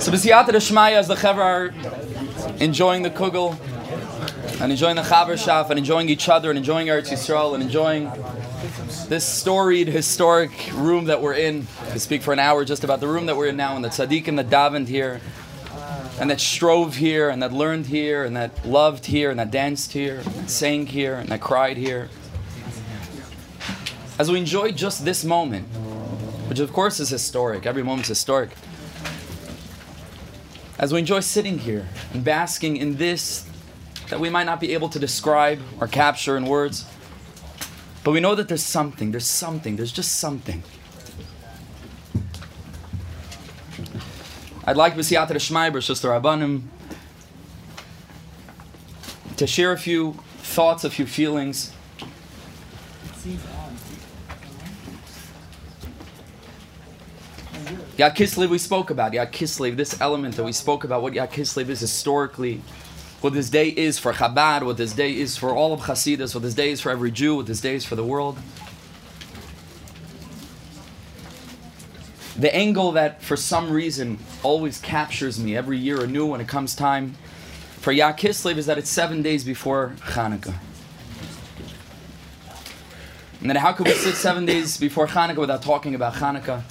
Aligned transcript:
So 0.00 0.10
B'siyata 0.10 0.48
Shmaya 0.48 0.92
as 0.92 1.08
the 1.08 1.14
Chaver 1.14 1.40
are 1.40 2.54
enjoying 2.58 3.02
the 3.02 3.10
Kugel 3.10 3.54
and 4.58 4.72
enjoying 4.72 4.96
the 4.96 5.02
Chaver 5.02 5.34
Shaf 5.34 5.68
and 5.68 5.78
enjoying 5.78 6.08
each 6.08 6.26
other 6.30 6.48
and 6.48 6.56
enjoying 6.56 6.86
Eretz 6.86 7.10
Yisrael 7.10 7.52
and 7.52 7.62
enjoying 7.62 8.10
this 9.10 9.26
storied, 9.26 9.88
historic 9.88 10.70
room 10.72 11.04
that 11.04 11.20
we're 11.20 11.34
in. 11.34 11.66
To 11.90 12.00
speak 12.00 12.22
for 12.22 12.32
an 12.32 12.38
hour 12.38 12.64
just 12.64 12.82
about 12.82 13.00
the 13.00 13.08
room 13.08 13.26
that 13.26 13.36
we're 13.36 13.48
in 13.48 13.58
now 13.58 13.76
and 13.76 13.84
the 13.84 13.90
tzaddikim 13.90 14.36
that 14.36 14.48
davened 14.48 14.88
here 14.88 15.20
and 16.18 16.30
that 16.30 16.40
strove 16.40 16.96
here 16.96 17.28
and 17.28 17.42
that 17.42 17.52
learned 17.52 17.88
here 17.88 18.24
and 18.24 18.34
that 18.38 18.64
loved 18.64 19.04
here 19.04 19.28
and 19.28 19.38
that 19.38 19.50
danced 19.50 19.92
here 19.92 20.22
and 20.24 20.50
sang 20.50 20.86
here 20.86 21.16
and 21.16 21.28
that 21.28 21.42
cried 21.42 21.76
here. 21.76 22.08
As 24.18 24.30
we 24.30 24.38
enjoy 24.38 24.72
just 24.72 25.04
this 25.04 25.26
moment, 25.26 25.66
which 26.48 26.58
of 26.58 26.72
course 26.72 27.00
is 27.00 27.10
historic, 27.10 27.66
every 27.66 27.82
moment's 27.82 28.08
historic 28.08 28.48
as 30.80 30.94
we 30.94 30.98
enjoy 30.98 31.20
sitting 31.20 31.58
here 31.58 31.86
and 32.14 32.24
basking 32.24 32.78
in 32.78 32.96
this 32.96 33.46
that 34.08 34.18
we 34.18 34.30
might 34.30 34.44
not 34.44 34.58
be 34.58 34.72
able 34.72 34.88
to 34.88 34.98
describe 34.98 35.60
or 35.78 35.86
capture 35.86 36.38
in 36.38 36.46
words, 36.46 36.86
but 38.02 38.12
we 38.12 38.18
know 38.18 38.34
that 38.34 38.48
there's 38.48 38.64
something, 38.64 39.12
there's 39.12 39.26
something, 39.26 39.76
there's 39.76 39.92
just 39.92 40.16
something. 40.16 40.62
I'd 44.64 44.76
like 44.76 44.94
B'siyata 44.94 45.32
Shmaiber, 45.32 45.82
Sister 45.84 46.08
Rabbanim, 46.08 46.62
to 49.36 49.46
share 49.46 49.72
a 49.72 49.78
few 49.78 50.14
thoughts, 50.38 50.82
a 50.84 50.90
few 50.90 51.06
feelings. 51.06 51.72
Yat 58.00 58.16
Kislev 58.16 58.48
we 58.48 58.56
spoke 58.56 58.88
about. 58.88 59.12
Yat 59.12 59.30
Kislev, 59.30 59.76
this 59.76 60.00
element 60.00 60.34
that 60.36 60.44
we 60.44 60.52
spoke 60.52 60.84
about, 60.84 61.02
what 61.02 61.12
Yat 61.12 61.30
Kislev 61.30 61.68
is 61.68 61.80
historically, 61.80 62.62
what 63.20 63.34
this 63.34 63.50
day 63.50 63.68
is 63.68 63.98
for 63.98 64.14
Chabad, 64.14 64.62
what 64.62 64.78
this 64.78 64.94
day 64.94 65.14
is 65.14 65.36
for 65.36 65.54
all 65.54 65.74
of 65.74 65.80
Hasidus, 65.80 66.34
what 66.34 66.42
this 66.42 66.54
day 66.54 66.70
is 66.70 66.80
for 66.80 66.90
every 66.90 67.10
Jew, 67.10 67.36
what 67.36 67.44
this 67.44 67.60
day 67.60 67.74
is 67.74 67.84
for 67.84 67.96
the 67.96 68.02
world. 68.02 68.38
The 72.38 72.54
angle 72.56 72.92
that 72.92 73.22
for 73.22 73.36
some 73.36 73.70
reason 73.70 74.18
always 74.42 74.80
captures 74.80 75.38
me 75.38 75.54
every 75.54 75.76
year 75.76 76.02
anew 76.02 76.24
when 76.24 76.40
it 76.40 76.48
comes 76.48 76.74
time 76.74 77.16
for 77.80 77.92
Yat 77.92 78.16
Kislev 78.16 78.56
is 78.56 78.64
that 78.64 78.78
it's 78.78 78.88
seven 78.88 79.20
days 79.20 79.44
before 79.44 79.94
Hanukkah. 80.04 80.54
And 83.42 83.50
then 83.50 83.56
how 83.56 83.74
could 83.74 83.88
we 83.88 83.92
sit 83.92 84.14
seven 84.14 84.46
days 84.46 84.78
before 84.78 85.06
Hanukkah 85.06 85.36
without 85.36 85.60
talking 85.60 85.94
about 85.94 86.14
Hanukkah? 86.14 86.62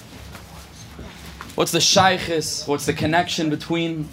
What's 1.60 1.72
the 1.72 1.78
shaykhis? 1.78 2.66
What's 2.66 2.86
the 2.86 2.94
connection 2.94 3.50
between 3.50 4.08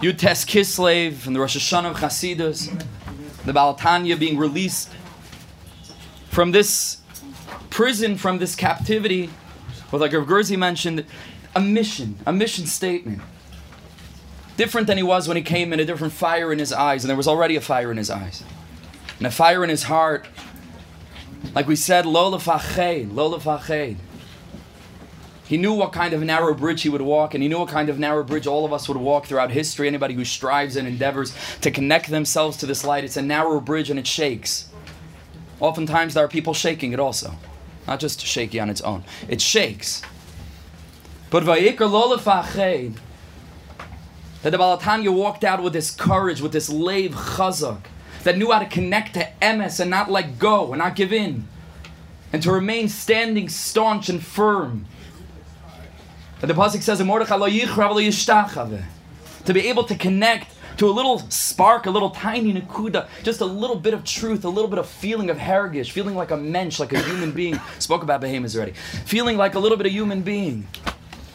Yutes 0.00 0.46
Kislev 0.46 1.26
and 1.26 1.36
the 1.36 1.40
Rosh 1.40 1.58
Hashanah 1.58 1.90
of 1.90 1.96
Chasidus, 1.98 2.82
the 3.44 3.52
Baal 3.52 3.76
HaTanya 3.76 4.18
being 4.18 4.38
released 4.38 4.88
from 6.30 6.52
this 6.52 7.02
prison, 7.68 8.16
from 8.16 8.38
this 8.38 8.54
captivity, 8.54 9.28
with 9.90 10.00
like 10.00 10.14
Rav 10.14 10.26
Gerzi 10.26 10.56
mentioned, 10.56 11.04
a 11.54 11.60
mission, 11.60 12.18
a 12.24 12.32
mission 12.32 12.64
statement. 12.64 13.20
Different 14.56 14.86
than 14.86 14.96
he 14.96 15.02
was 15.02 15.28
when 15.28 15.36
he 15.36 15.42
came 15.42 15.70
in, 15.74 15.80
a 15.80 15.84
different 15.84 16.14
fire 16.14 16.50
in 16.50 16.58
his 16.58 16.72
eyes, 16.72 17.04
and 17.04 17.10
there 17.10 17.16
was 17.18 17.28
already 17.28 17.56
a 17.56 17.60
fire 17.60 17.90
in 17.90 17.98
his 17.98 18.08
eyes. 18.08 18.42
And 19.18 19.26
a 19.26 19.30
fire 19.30 19.62
in 19.62 19.68
his 19.68 19.82
heart. 19.82 20.26
Like 21.54 21.66
we 21.66 21.76
said, 21.76 22.06
Lo 22.06 22.30
Lefached, 22.30 23.12
Lo 23.12 23.28
Lefached. 23.28 23.98
He 25.44 25.56
knew 25.56 25.72
what 25.72 25.92
kind 25.92 26.14
of 26.14 26.22
narrow 26.22 26.54
bridge 26.54 26.82
he 26.82 26.88
would 26.88 27.02
walk, 27.02 27.34
and 27.34 27.42
he 27.42 27.48
knew 27.48 27.58
what 27.58 27.68
kind 27.68 27.88
of 27.88 27.98
narrow 27.98 28.22
bridge 28.22 28.46
all 28.46 28.64
of 28.64 28.72
us 28.72 28.88
would 28.88 28.96
walk 28.96 29.26
throughout 29.26 29.50
history. 29.50 29.88
Anybody 29.88 30.14
who 30.14 30.24
strives 30.24 30.76
and 30.76 30.86
endeavors 30.86 31.34
to 31.60 31.70
connect 31.70 32.08
themselves 32.08 32.56
to 32.58 32.66
this 32.66 32.84
light, 32.84 33.04
it's 33.04 33.16
a 33.16 33.22
narrow 33.22 33.60
bridge 33.60 33.90
and 33.90 33.98
it 33.98 34.06
shakes. 34.06 34.68
Oftentimes, 35.60 36.14
there 36.14 36.24
are 36.24 36.28
people 36.28 36.54
shaking 36.54 36.92
it 36.92 37.00
also, 37.00 37.34
not 37.86 38.00
just 38.00 38.20
shaky 38.20 38.60
on 38.60 38.70
its 38.70 38.80
own. 38.80 39.04
It 39.28 39.40
shakes. 39.40 40.02
But 41.30 41.44
that 44.42 44.50
the 44.50 44.58
Baal 44.58 44.78
HaTanya 44.78 45.12
walked 45.14 45.44
out 45.44 45.62
with 45.62 45.72
this 45.72 45.90
courage, 45.90 46.40
with 46.40 46.52
this 46.52 46.68
lave 46.68 47.12
chazak, 47.12 47.82
that 48.24 48.36
knew 48.36 48.50
how 48.50 48.58
to 48.58 48.66
connect 48.66 49.14
to 49.14 49.28
emes 49.40 49.80
and 49.80 49.90
not 49.90 50.10
let 50.10 50.38
go 50.38 50.72
and 50.72 50.78
not 50.78 50.96
give 50.96 51.12
in, 51.12 51.48
and 52.32 52.42
to 52.42 52.50
remain 52.52 52.88
standing 52.88 53.48
staunch 53.48 54.08
and 54.08 54.24
firm 54.24 54.86
and 56.42 56.50
the 56.50 56.54
pasuk 56.54 56.82
says, 56.82 56.98
to 59.44 59.52
be 59.52 59.68
able 59.68 59.84
to 59.84 59.94
connect 59.94 60.52
to 60.78 60.88
a 60.88 60.90
little 60.90 61.18
spark, 61.30 61.86
a 61.86 61.90
little 61.90 62.10
tiny 62.10 62.52
nakuda, 62.52 63.08
just 63.22 63.40
a 63.40 63.44
little 63.44 63.76
bit 63.76 63.94
of 63.94 64.04
truth, 64.04 64.44
a 64.44 64.48
little 64.48 64.68
bit 64.68 64.78
of 64.78 64.88
feeling 64.88 65.30
of 65.30 65.36
hergish, 65.36 65.90
feeling 65.90 66.14
like 66.14 66.30
a 66.30 66.36
mensch, 66.36 66.80
like 66.80 66.92
a 66.92 67.00
human 67.00 67.32
being. 67.32 67.58
Spoke 67.78 68.02
about 68.02 68.20
behemoths 68.20 68.56
already. 68.56 68.72
Feeling 69.04 69.36
like 69.36 69.54
a 69.54 69.58
little 69.58 69.76
bit 69.76 69.86
of 69.86 69.92
human 69.92 70.22
being. 70.22 70.66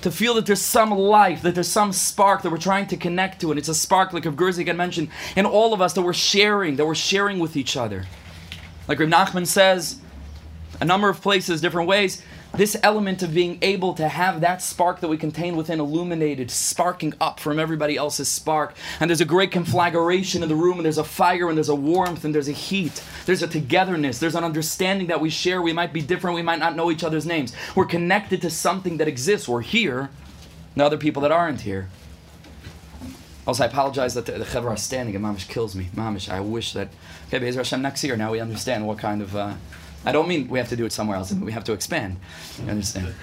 To 0.01 0.11
feel 0.11 0.35
that 0.35 0.45
there's 0.45 0.61
some 0.61 0.91
life, 0.91 1.41
that 1.41 1.55
there's 1.55 1.67
some 1.67 1.91
spark 1.91 2.43
that 2.43 2.51
we're 2.51 2.57
trying 2.57 2.87
to 2.87 2.97
connect 2.97 3.41
to, 3.41 3.51
and 3.51 3.57
it's 3.57 3.67
a 3.67 3.75
spark, 3.75 4.13
like 4.13 4.25
Rav 4.25 4.35
Gerzi 4.35 4.65
had 4.65 4.77
mentioned, 4.77 5.09
in 5.35 5.45
all 5.45 5.73
of 5.73 5.81
us 5.81 5.93
that 5.93 6.01
we're 6.01 6.13
sharing, 6.13 6.75
that 6.75 6.85
we're 6.85 6.95
sharing 6.95 7.39
with 7.39 7.57
each 7.57 7.75
other. 7.75 8.05
Like 8.87 8.99
Reb 8.99 9.09
Nachman 9.09 9.47
says, 9.47 9.99
a 10.79 10.85
number 10.85 11.09
of 11.09 11.21
places, 11.21 11.61
different 11.61 11.87
ways, 11.87 12.21
this 12.53 12.77
element 12.81 13.21
of 13.21 13.33
being 13.33 13.59
able 13.61 13.93
to 13.93 14.07
have 14.07 14.41
that 14.41 14.61
spark 14.61 14.99
that 15.01 15.07
we 15.07 15.17
contain 15.17 15.55
within 15.55 15.79
illuminated, 15.79 16.49
sparking 16.49 17.13
up 17.19 17.39
from 17.39 17.59
everybody 17.59 17.97
else's 17.97 18.29
spark. 18.29 18.75
And 18.99 19.09
there's 19.09 19.21
a 19.21 19.25
great 19.25 19.51
conflagration 19.51 20.43
in 20.43 20.49
the 20.49 20.55
room, 20.55 20.77
and 20.77 20.85
there's 20.85 20.97
a 20.97 21.03
fire, 21.03 21.49
and 21.49 21.57
there's 21.57 21.69
a 21.69 21.75
warmth, 21.75 22.25
and 22.25 22.33
there's 22.33 22.47
a 22.47 22.53
heat. 22.53 23.03
There's 23.25 23.43
a 23.43 23.47
togetherness, 23.47 24.19
there's 24.19 24.35
an 24.35 24.43
understanding 24.43 25.07
that 25.07 25.21
we 25.21 25.29
share. 25.29 25.61
We 25.61 25.73
might 25.73 25.93
be 25.93 26.01
different, 26.01 26.35
we 26.35 26.41
might 26.41 26.59
not 26.59 26.75
know 26.75 26.89
each 26.89 27.03
other's 27.03 27.25
names. 27.25 27.53
We're 27.75 27.85
connected 27.85 28.41
to 28.41 28.49
something 28.49 28.97
that 28.97 29.07
exists. 29.07 29.47
We're 29.47 29.61
here, 29.61 30.09
and 30.73 30.81
other 30.81 30.97
people 30.97 31.21
that 31.23 31.31
aren't 31.31 31.61
here. 31.61 31.89
Also, 33.45 33.63
I 33.63 33.67
apologize 33.67 34.13
that 34.15 34.25
the, 34.25 34.33
the 34.33 34.45
Chevra 34.45 34.71
are 34.71 34.77
standing, 34.77 35.15
and 35.15 35.23
Mamish 35.23 35.47
kills 35.47 35.75
me. 35.75 35.89
Mamish, 35.95 36.29
I 36.29 36.39
wish 36.41 36.73
that. 36.73 36.89
Okay, 37.27 37.39
Bezer 37.39 37.57
Hashem 37.57 37.81
next 37.81 38.03
year, 38.03 38.17
now 38.17 38.31
we 38.31 38.39
understand 38.39 38.87
what 38.87 38.97
kind 38.97 39.21
of. 39.21 39.35
Uh, 39.35 39.53
I 40.05 40.11
don't 40.11 40.27
mean 40.27 40.47
we 40.47 40.59
have 40.59 40.69
to 40.69 40.75
do 40.75 40.85
it 40.85 40.91
somewhere 40.91 41.17
else. 41.17 41.33
We 41.33 41.51
have 41.51 41.63
to 41.65 41.73
expand. 41.73 42.17
You 42.63 42.69
understand? 42.69 43.13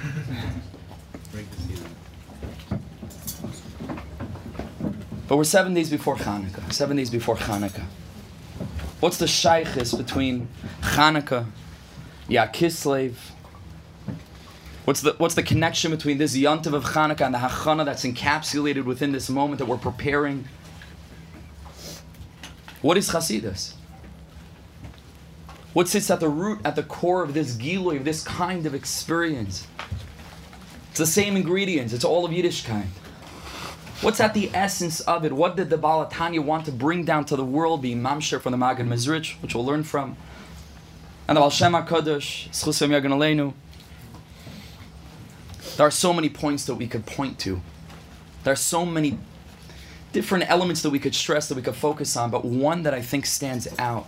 But 5.26 5.36
we're 5.38 5.44
seven 5.44 5.72
days 5.74 5.90
before 5.90 6.16
Hanukkah. 6.16 6.72
Seven 6.72 6.96
days 6.96 7.10
before 7.10 7.36
Hanukkah. 7.36 7.84
What's 9.00 9.16
the 9.16 9.26
shaykhis 9.26 9.96
between 9.96 10.48
Hanukkah, 10.82 11.46
Yat 12.28 12.52
Kislev? 12.52 13.14
What's 14.84 15.00
the, 15.00 15.14
what's 15.18 15.34
the 15.34 15.42
connection 15.42 15.90
between 15.90 16.18
this 16.18 16.36
Yontiv 16.36 16.74
of 16.74 16.84
Hanukkah 16.84 17.22
and 17.22 17.34
the 17.34 17.38
Hachana 17.38 17.84
that's 17.86 18.04
encapsulated 18.04 18.84
within 18.84 19.12
this 19.12 19.30
moment 19.30 19.58
that 19.58 19.66
we're 19.66 19.78
preparing? 19.78 20.46
What 22.82 22.98
is 22.98 23.08
Chasidus? 23.08 23.74
What 25.74 25.88
sits 25.88 26.08
at 26.08 26.20
the 26.20 26.28
root, 26.28 26.60
at 26.64 26.76
the 26.76 26.84
core 26.84 27.24
of 27.24 27.34
this 27.34 27.56
Giloy, 27.56 27.96
of 27.96 28.04
this 28.04 28.22
kind 28.22 28.64
of 28.64 28.74
experience? 28.74 29.66
It's 30.90 31.00
the 31.00 31.06
same 31.06 31.36
ingredients, 31.36 31.92
it's 31.92 32.04
all 32.04 32.24
of 32.24 32.30
Yiddishkeit. 32.30 32.86
What's 34.00 34.20
at 34.20 34.34
the 34.34 34.50
essence 34.54 35.00
of 35.00 35.24
it? 35.24 35.32
What 35.32 35.56
did 35.56 35.70
the 35.70 35.76
Baal 35.76 36.06
HaTanya 36.06 36.44
want 36.44 36.66
to 36.66 36.72
bring 36.72 37.04
down 37.04 37.24
to 37.24 37.36
the 37.36 37.44
world, 37.44 37.82
being 37.82 38.00
Mamsher 38.00 38.40
from 38.40 38.52
the 38.52 38.58
Maggid 38.58 38.86
Mezritch, 38.86 39.40
which 39.42 39.56
we'll 39.56 39.64
learn 39.64 39.82
from, 39.82 40.16
and 41.26 41.36
the 41.36 41.40
Baal 41.40 41.50
Shem 41.50 41.72
HaKadosh, 41.72 42.50
Schusam. 42.50 43.54
There 45.76 45.86
are 45.86 45.90
so 45.90 46.12
many 46.12 46.28
points 46.28 46.66
that 46.66 46.76
we 46.76 46.86
could 46.86 47.04
point 47.04 47.40
to. 47.40 47.60
There 48.44 48.52
are 48.52 48.56
so 48.56 48.86
many 48.86 49.18
different 50.12 50.48
elements 50.48 50.82
that 50.82 50.90
we 50.90 51.00
could 51.00 51.16
stress, 51.16 51.48
that 51.48 51.56
we 51.56 51.62
could 51.62 51.74
focus 51.74 52.16
on, 52.16 52.30
but 52.30 52.44
one 52.44 52.84
that 52.84 52.94
I 52.94 53.02
think 53.02 53.26
stands 53.26 53.66
out 53.76 54.06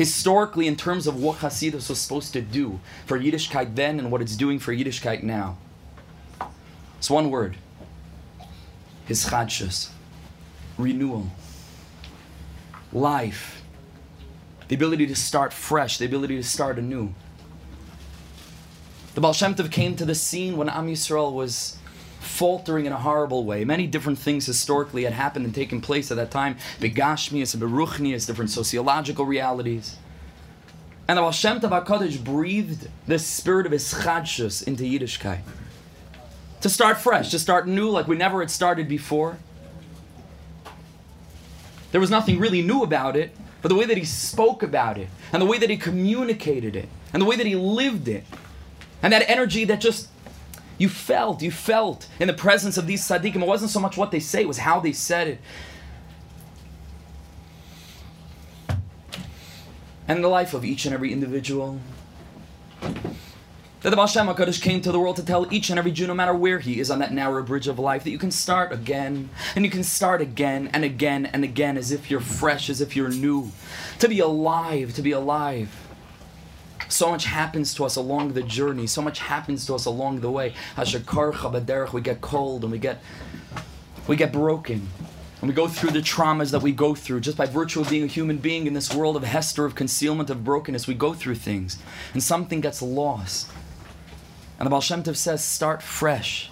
historically 0.00 0.66
in 0.66 0.76
terms 0.76 1.06
of 1.06 1.22
what 1.22 1.40
Hasidus 1.40 1.90
was 1.90 2.00
supposed 2.00 2.32
to 2.32 2.40
do 2.40 2.80
for 3.04 3.18
Yiddishkeit 3.18 3.74
then 3.74 3.98
and 3.98 4.10
what 4.10 4.22
it's 4.22 4.34
doing 4.34 4.58
for 4.58 4.72
Yiddishkeit 4.72 5.22
now. 5.22 5.58
It's 6.96 7.10
one 7.10 7.28
word. 7.28 7.58
Hischadshus. 9.06 9.90
Renewal. 10.78 11.26
Life. 12.94 13.62
The 14.68 14.74
ability 14.74 15.06
to 15.06 15.14
start 15.14 15.52
fresh, 15.52 15.98
the 15.98 16.06
ability 16.06 16.36
to 16.36 16.44
start 16.44 16.78
anew. 16.78 17.12
The 19.14 19.20
Baal 19.20 19.34
Shem 19.34 19.54
Tov 19.54 19.70
came 19.70 19.96
to 19.96 20.06
the 20.06 20.14
scene 20.14 20.56
when 20.56 20.70
Am 20.70 20.86
Yisrael 20.86 21.30
was 21.30 21.76
faltering 22.20 22.86
in 22.86 22.92
a 22.92 22.98
horrible 22.98 23.44
way. 23.44 23.64
Many 23.64 23.86
different 23.86 24.18
things 24.18 24.46
historically 24.46 25.04
had 25.04 25.12
happened 25.12 25.46
and 25.46 25.54
taken 25.54 25.80
place 25.80 26.10
at 26.10 26.16
that 26.18 26.30
time. 26.30 26.56
Begashmias 26.78 27.54
and 27.54 27.62
Beruchnias, 27.62 28.26
different 28.26 28.50
sociological 28.50 29.24
realities. 29.24 29.96
And 31.08 31.16
the 31.16 31.22
Baal 31.22 31.32
Shem 31.32 31.60
Tov 31.60 31.84
HaKadosh 31.84 32.22
breathed 32.22 32.88
the 33.06 33.18
spirit 33.18 33.66
of 33.66 33.72
hischadshus 33.72 34.66
into 34.66 34.84
Yiddishkeit. 34.84 35.40
To 36.60 36.68
start 36.68 36.98
fresh, 36.98 37.30
to 37.30 37.38
start 37.38 37.66
new 37.66 37.88
like 37.88 38.06
we 38.06 38.16
never 38.16 38.40
had 38.40 38.50
started 38.50 38.86
before. 38.86 39.38
There 41.90 42.00
was 42.00 42.10
nothing 42.10 42.38
really 42.38 42.62
new 42.62 42.82
about 42.82 43.16
it, 43.16 43.34
but 43.62 43.70
the 43.70 43.74
way 43.74 43.86
that 43.86 43.96
he 43.96 44.04
spoke 44.04 44.62
about 44.62 44.98
it, 44.98 45.08
and 45.32 45.42
the 45.42 45.46
way 45.46 45.58
that 45.58 45.70
he 45.70 45.76
communicated 45.76 46.76
it, 46.76 46.88
and 47.12 47.20
the 47.20 47.26
way 47.26 47.34
that 47.34 47.46
he 47.46 47.56
lived 47.56 48.06
it, 48.06 48.24
and 49.02 49.12
that 49.12 49.28
energy 49.28 49.64
that 49.64 49.80
just 49.80 50.08
you 50.80 50.88
felt, 50.88 51.42
you 51.42 51.50
felt 51.50 52.08
in 52.18 52.26
the 52.26 52.32
presence 52.32 52.78
of 52.78 52.86
these 52.86 53.06
tzaddikim. 53.06 53.42
It 53.42 53.46
wasn't 53.46 53.70
so 53.70 53.80
much 53.80 53.98
what 53.98 54.10
they 54.10 54.18
say, 54.18 54.40
it 54.40 54.48
was 54.48 54.56
how 54.56 54.80
they 54.80 54.92
said 54.92 55.28
it. 55.28 55.40
And 60.08 60.24
the 60.24 60.28
life 60.28 60.54
of 60.54 60.64
each 60.64 60.86
and 60.86 60.94
every 60.94 61.12
individual. 61.12 61.78
That 62.80 63.90
the 63.90 63.96
Baal 63.96 64.06
Shem 64.06 64.26
HaKadosh 64.26 64.62
came 64.62 64.80
to 64.80 64.90
the 64.90 64.98
world 64.98 65.16
to 65.16 65.22
tell 65.22 65.52
each 65.52 65.68
and 65.68 65.78
every 65.78 65.92
Jew, 65.92 66.06
no 66.06 66.14
matter 66.14 66.34
where 66.34 66.58
he 66.58 66.80
is 66.80 66.90
on 66.90 66.98
that 67.00 67.12
narrow 67.12 67.42
bridge 67.42 67.68
of 67.68 67.78
life, 67.78 68.02
that 68.04 68.10
you 68.10 68.18
can 68.18 68.30
start 68.30 68.72
again, 68.72 69.28
and 69.54 69.66
you 69.66 69.70
can 69.70 69.84
start 69.84 70.22
again 70.22 70.70
and 70.72 70.82
again 70.82 71.26
and 71.26 71.44
again 71.44 71.76
as 71.76 71.92
if 71.92 72.10
you're 72.10 72.20
fresh, 72.20 72.70
as 72.70 72.80
if 72.80 72.96
you're 72.96 73.10
new. 73.10 73.52
To 73.98 74.08
be 74.08 74.20
alive, 74.20 74.94
to 74.94 75.02
be 75.02 75.12
alive. 75.12 75.89
So 76.90 77.10
much 77.10 77.24
happens 77.24 77.72
to 77.74 77.84
us 77.84 77.96
along 77.96 78.32
the 78.32 78.42
journey. 78.42 78.86
So 78.86 79.00
much 79.00 79.20
happens 79.20 79.64
to 79.66 79.74
us 79.74 79.86
along 79.86 80.20
the 80.20 80.30
way. 80.30 80.54
We 80.76 82.00
get 82.00 82.20
cold 82.20 82.62
and 82.64 82.72
we 82.72 82.78
get 82.78 83.02
we 84.08 84.16
get 84.16 84.32
broken. 84.32 84.88
And 85.40 85.48
we 85.48 85.54
go 85.54 85.68
through 85.68 85.92
the 85.92 86.00
traumas 86.00 86.50
that 86.50 86.62
we 86.62 86.72
go 86.72 86.94
through 86.94 87.20
just 87.20 87.36
by 87.36 87.46
virtue 87.46 87.80
of 87.80 87.88
being 87.88 88.04
a 88.04 88.08
human 88.08 88.38
being 88.38 88.66
in 88.66 88.74
this 88.74 88.92
world 88.92 89.16
of 89.16 89.22
Hester, 89.22 89.64
of 89.64 89.74
concealment, 89.74 90.28
of 90.28 90.44
brokenness. 90.44 90.86
We 90.86 90.94
go 90.94 91.14
through 91.14 91.36
things. 91.36 91.78
And 92.12 92.22
something 92.22 92.60
gets 92.60 92.82
lost. 92.82 93.48
And 94.58 94.66
the 94.66 94.70
Baal 94.70 94.82
Shem 94.82 95.02
Tov 95.02 95.16
says, 95.16 95.42
start 95.42 95.82
fresh. 95.82 96.50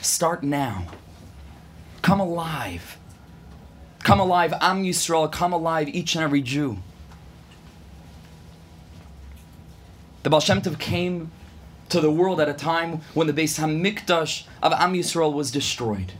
Start 0.00 0.42
now. 0.42 0.86
Come 2.00 2.20
alive. 2.20 2.96
Come 4.02 4.20
alive, 4.20 4.54
Am 4.60 4.84
Yisrael. 4.84 5.30
Come 5.30 5.52
alive, 5.52 5.88
each 5.88 6.14
and 6.14 6.22
every 6.22 6.40
Jew. 6.40 6.78
The 10.26 10.30
Baal 10.30 10.40
Shem 10.40 10.60
Tov 10.60 10.80
came 10.80 11.30
to 11.88 12.00
the 12.00 12.10
world 12.10 12.40
at 12.40 12.48
a 12.48 12.52
time 12.52 13.02
when 13.14 13.28
the 13.28 13.32
Beis 13.32 13.60
Hamikdash 13.60 14.42
of 14.60 14.72
Am 14.72 14.92
Yisrael 14.94 15.32
was 15.32 15.52
destroyed. 15.52 16.14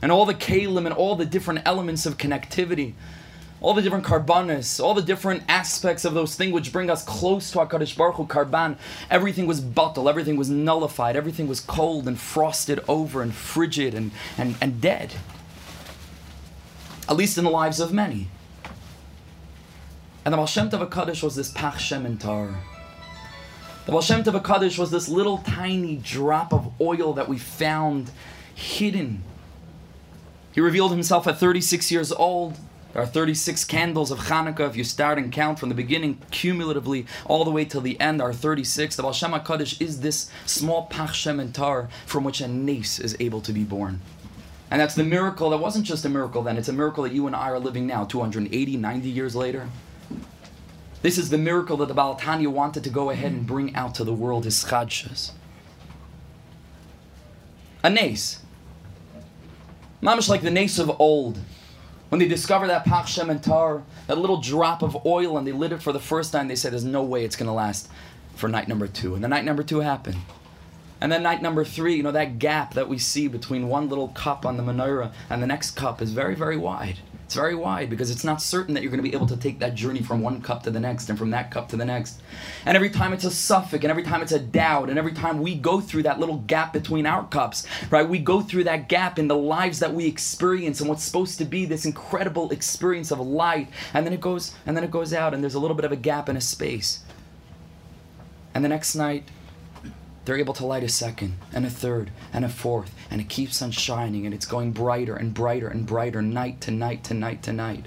And 0.00 0.10
all 0.10 0.24
the 0.24 0.32
kalim 0.32 0.86
and 0.86 0.94
all 0.94 1.16
the 1.16 1.26
different 1.26 1.60
elements 1.66 2.06
of 2.06 2.16
connectivity, 2.16 2.94
all 3.60 3.74
the 3.74 3.82
different 3.82 4.06
karbanis, 4.06 4.82
all 4.82 4.94
the 4.94 5.02
different 5.02 5.42
aspects 5.50 6.06
of 6.06 6.14
those 6.14 6.34
things 6.34 6.54
which 6.54 6.72
bring 6.72 6.88
us 6.88 7.04
close 7.04 7.50
to 7.50 7.58
HaKadosh 7.58 7.94
Baruch 7.94 8.14
Hu, 8.14 8.26
karban, 8.26 8.78
everything 9.10 9.46
was 9.46 9.60
bottled, 9.60 10.08
everything 10.08 10.38
was 10.38 10.48
nullified, 10.48 11.14
everything 11.14 11.46
was 11.46 11.60
cold 11.60 12.08
and 12.08 12.18
frosted 12.18 12.80
over 12.88 13.20
and 13.20 13.34
frigid 13.34 13.92
and, 13.92 14.12
and, 14.38 14.56
and 14.62 14.80
dead. 14.80 15.12
At 17.06 17.18
least 17.18 17.36
in 17.36 17.44
the 17.44 17.50
lives 17.50 17.80
of 17.80 17.92
many. 17.92 18.28
And 20.24 20.32
the 20.32 20.38
Baal 20.38 20.46
Shem 20.46 20.70
Tov 20.70 20.88
HaKadosh 20.88 21.22
was 21.22 21.36
this 21.36 21.50
Pach 21.50 21.74
Shementar. 21.74 22.56
The 23.86 23.92
Baal 23.92 24.00
Shem 24.00 24.24
Tov 24.24 24.42
HaKadosh 24.42 24.80
was 24.80 24.90
this 24.90 25.08
little 25.08 25.38
tiny 25.38 25.94
drop 25.94 26.52
of 26.52 26.72
oil 26.80 27.12
that 27.12 27.28
we 27.28 27.38
found 27.38 28.10
hidden. 28.52 29.22
He 30.50 30.60
revealed 30.60 30.90
himself 30.90 31.28
at 31.28 31.38
36 31.38 31.92
years 31.92 32.10
old. 32.10 32.58
There 32.92 33.00
are 33.00 33.06
36 33.06 33.64
candles 33.66 34.10
of 34.10 34.18
Hanukkah. 34.18 34.68
If 34.68 34.74
you 34.74 34.82
start 34.82 35.18
and 35.18 35.30
count 35.30 35.60
from 35.60 35.68
the 35.68 35.74
beginning, 35.76 36.20
cumulatively, 36.32 37.06
all 37.26 37.44
the 37.44 37.52
way 37.52 37.64
till 37.64 37.80
the 37.80 38.00
end, 38.00 38.20
are 38.20 38.32
36. 38.32 38.96
The 38.96 39.04
Baal 39.04 39.12
Shem 39.12 39.30
HaKadosh 39.30 39.80
is 39.80 40.00
this 40.00 40.32
small 40.46 40.86
Pach 40.86 41.10
Shementar 41.10 41.88
from 42.06 42.24
which 42.24 42.40
a 42.40 42.48
nace 42.48 42.98
is 42.98 43.16
able 43.20 43.40
to 43.42 43.52
be 43.52 43.62
born. 43.62 44.00
And 44.68 44.80
that's 44.80 44.96
the 44.96 45.04
miracle 45.04 45.50
that 45.50 45.58
wasn't 45.58 45.86
just 45.86 46.04
a 46.04 46.08
miracle 46.08 46.42
then, 46.42 46.56
it's 46.56 46.68
a 46.68 46.72
miracle 46.72 47.04
that 47.04 47.12
you 47.12 47.28
and 47.28 47.36
I 47.36 47.50
are 47.50 47.60
living 47.60 47.86
now, 47.86 48.04
280, 48.04 48.76
90 48.78 49.08
years 49.08 49.36
later. 49.36 49.68
This 51.02 51.18
is 51.18 51.30
the 51.30 51.38
miracle 51.38 51.76
that 51.78 51.88
the 51.88 51.94
Baal 51.94 52.18
HaTanya 52.18 52.48
wanted 52.48 52.84
to 52.84 52.90
go 52.90 53.10
ahead 53.10 53.32
and 53.32 53.46
bring 53.46 53.74
out 53.74 53.94
to 53.96 54.04
the 54.04 54.12
world, 54.12 54.44
hischadshus. 54.44 55.32
A 57.82 57.90
nace. 57.90 58.40
Mamish 60.02 60.28
like 60.28 60.42
the 60.42 60.50
nace 60.50 60.78
of 60.78 61.00
old. 61.00 61.38
When 62.08 62.18
they 62.20 62.28
discover 62.28 62.66
that 62.68 62.84
Pach 62.84 63.06
Shementar, 63.06 63.82
that 64.06 64.18
little 64.18 64.40
drop 64.40 64.82
of 64.82 65.04
oil, 65.04 65.36
and 65.36 65.46
they 65.46 65.52
lit 65.52 65.72
it 65.72 65.82
for 65.82 65.92
the 65.92 66.00
first 66.00 66.32
time, 66.32 66.48
they 66.48 66.54
said, 66.54 66.72
There's 66.72 66.84
no 66.84 67.02
way 67.02 67.24
it's 67.24 67.36
going 67.36 67.48
to 67.48 67.52
last 67.52 67.88
for 68.36 68.48
night 68.48 68.68
number 68.68 68.86
two. 68.86 69.14
And 69.14 69.24
the 69.24 69.28
night 69.28 69.44
number 69.44 69.62
two 69.62 69.80
happened. 69.80 70.18
And 71.00 71.10
then 71.12 71.22
night 71.22 71.42
number 71.42 71.64
three, 71.64 71.96
you 71.96 72.02
know, 72.02 72.12
that 72.12 72.38
gap 72.38 72.74
that 72.74 72.88
we 72.88 72.98
see 72.98 73.28
between 73.28 73.68
one 73.68 73.88
little 73.88 74.08
cup 74.08 74.46
on 74.46 74.56
the 74.56 74.62
menorah 74.62 75.12
and 75.28 75.42
the 75.42 75.46
next 75.46 75.72
cup 75.72 76.00
is 76.00 76.12
very, 76.12 76.34
very 76.34 76.56
wide. 76.56 77.00
It's 77.26 77.34
very 77.34 77.56
wide 77.56 77.90
because 77.90 78.12
it's 78.12 78.22
not 78.22 78.40
certain 78.40 78.74
that 78.74 78.84
you're 78.84 78.90
going 78.92 79.02
to 79.02 79.10
be 79.10 79.16
able 79.16 79.26
to 79.26 79.36
take 79.36 79.58
that 79.58 79.74
journey 79.74 80.00
from 80.00 80.22
one 80.22 80.40
cup 80.40 80.62
to 80.62 80.70
the 80.70 80.78
next 80.78 81.10
and 81.10 81.18
from 81.18 81.30
that 81.30 81.50
cup 81.50 81.68
to 81.70 81.76
the 81.76 81.84
next. 81.84 82.22
And 82.64 82.76
every 82.76 82.88
time 82.88 83.12
it's 83.12 83.24
a 83.24 83.32
suffix 83.32 83.82
and 83.82 83.90
every 83.90 84.04
time 84.04 84.22
it's 84.22 84.30
a 84.30 84.38
doubt 84.38 84.90
and 84.90 84.96
every 84.96 85.12
time 85.12 85.40
we 85.40 85.56
go 85.56 85.80
through 85.80 86.04
that 86.04 86.20
little 86.20 86.36
gap 86.46 86.72
between 86.72 87.04
our 87.04 87.26
cups, 87.26 87.66
right? 87.90 88.08
We 88.08 88.20
go 88.20 88.42
through 88.42 88.62
that 88.64 88.88
gap 88.88 89.18
in 89.18 89.26
the 89.26 89.36
lives 89.36 89.80
that 89.80 89.92
we 89.92 90.06
experience 90.06 90.78
and 90.78 90.88
what's 90.88 91.02
supposed 91.02 91.38
to 91.38 91.44
be 91.44 91.64
this 91.64 91.84
incredible 91.84 92.52
experience 92.52 93.10
of 93.10 93.18
light 93.18 93.70
and 93.92 94.06
then 94.06 94.12
it 94.12 94.20
goes 94.20 94.54
and 94.64 94.76
then 94.76 94.84
it 94.84 94.92
goes 94.92 95.12
out 95.12 95.34
and 95.34 95.42
there's 95.42 95.54
a 95.54 95.60
little 95.60 95.76
bit 95.76 95.84
of 95.84 95.90
a 95.90 95.96
gap 95.96 96.28
and 96.28 96.38
a 96.38 96.40
space. 96.40 97.02
And 98.54 98.64
the 98.64 98.68
next 98.68 98.94
night 98.94 99.24
they're 100.26 100.36
able 100.36 100.54
to 100.54 100.66
light 100.66 100.82
a 100.82 100.88
second 100.88 101.38
and 101.52 101.64
a 101.64 101.70
third 101.70 102.10
and 102.32 102.44
a 102.44 102.48
fourth, 102.48 102.92
and 103.10 103.20
it 103.20 103.28
keeps 103.28 103.62
on 103.62 103.70
shining 103.70 104.26
and 104.26 104.34
it's 104.34 104.44
going 104.44 104.72
brighter 104.72 105.14
and 105.14 105.32
brighter 105.32 105.68
and 105.68 105.86
brighter 105.86 106.20
night 106.20 106.60
to 106.62 106.72
night 106.72 107.04
to 107.04 107.14
night 107.14 107.44
to 107.44 107.52
night. 107.52 107.86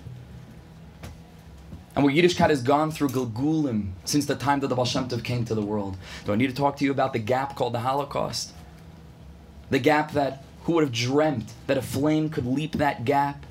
And 1.96 2.06
where 2.06 2.14
Yiddishkeit 2.16 2.50
has 2.50 2.62
gone 2.62 2.92
through 2.92 3.10
Gilgulim 3.10 3.92
since 4.06 4.26
the 4.26 4.36
time 4.36 4.62
that 4.62 4.68
the 4.68 4.76
Baal 4.76 4.86
Shem 4.86 5.10
Tov 5.10 5.22
came 5.22 5.44
to 5.46 5.54
the 5.54 5.62
world. 5.62 5.98
Do 6.26 6.32
I 6.32 6.38
need 6.38 6.48
to 6.48 6.56
talk 6.56 6.78
to 6.78 6.86
you 6.86 6.92
about 6.92 7.12
the 7.12 7.20
gap 7.20 7.58
called 7.58 7.74
the 7.74 7.82
Holocaust? 7.82 8.54
The 9.70 9.80
gap 9.80 10.14
that 10.14 10.44
who 10.64 10.74
would 10.74 10.86
have 10.86 10.94
dreamt 10.94 11.52
that 11.68 11.78
a 11.78 11.82
flame 11.82 12.30
could 12.30 12.46
leap 12.46 12.74
that 12.74 13.04
gap? 13.04 13.46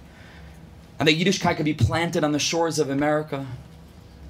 And 0.99 1.06
that 1.06 1.19
Yiddishkeit 1.19 1.56
could 1.56 1.67
be 1.67 1.75
planted 1.75 2.25
on 2.25 2.32
the 2.32 2.38
shores 2.38 2.79
of 2.79 2.88
America? 2.88 3.46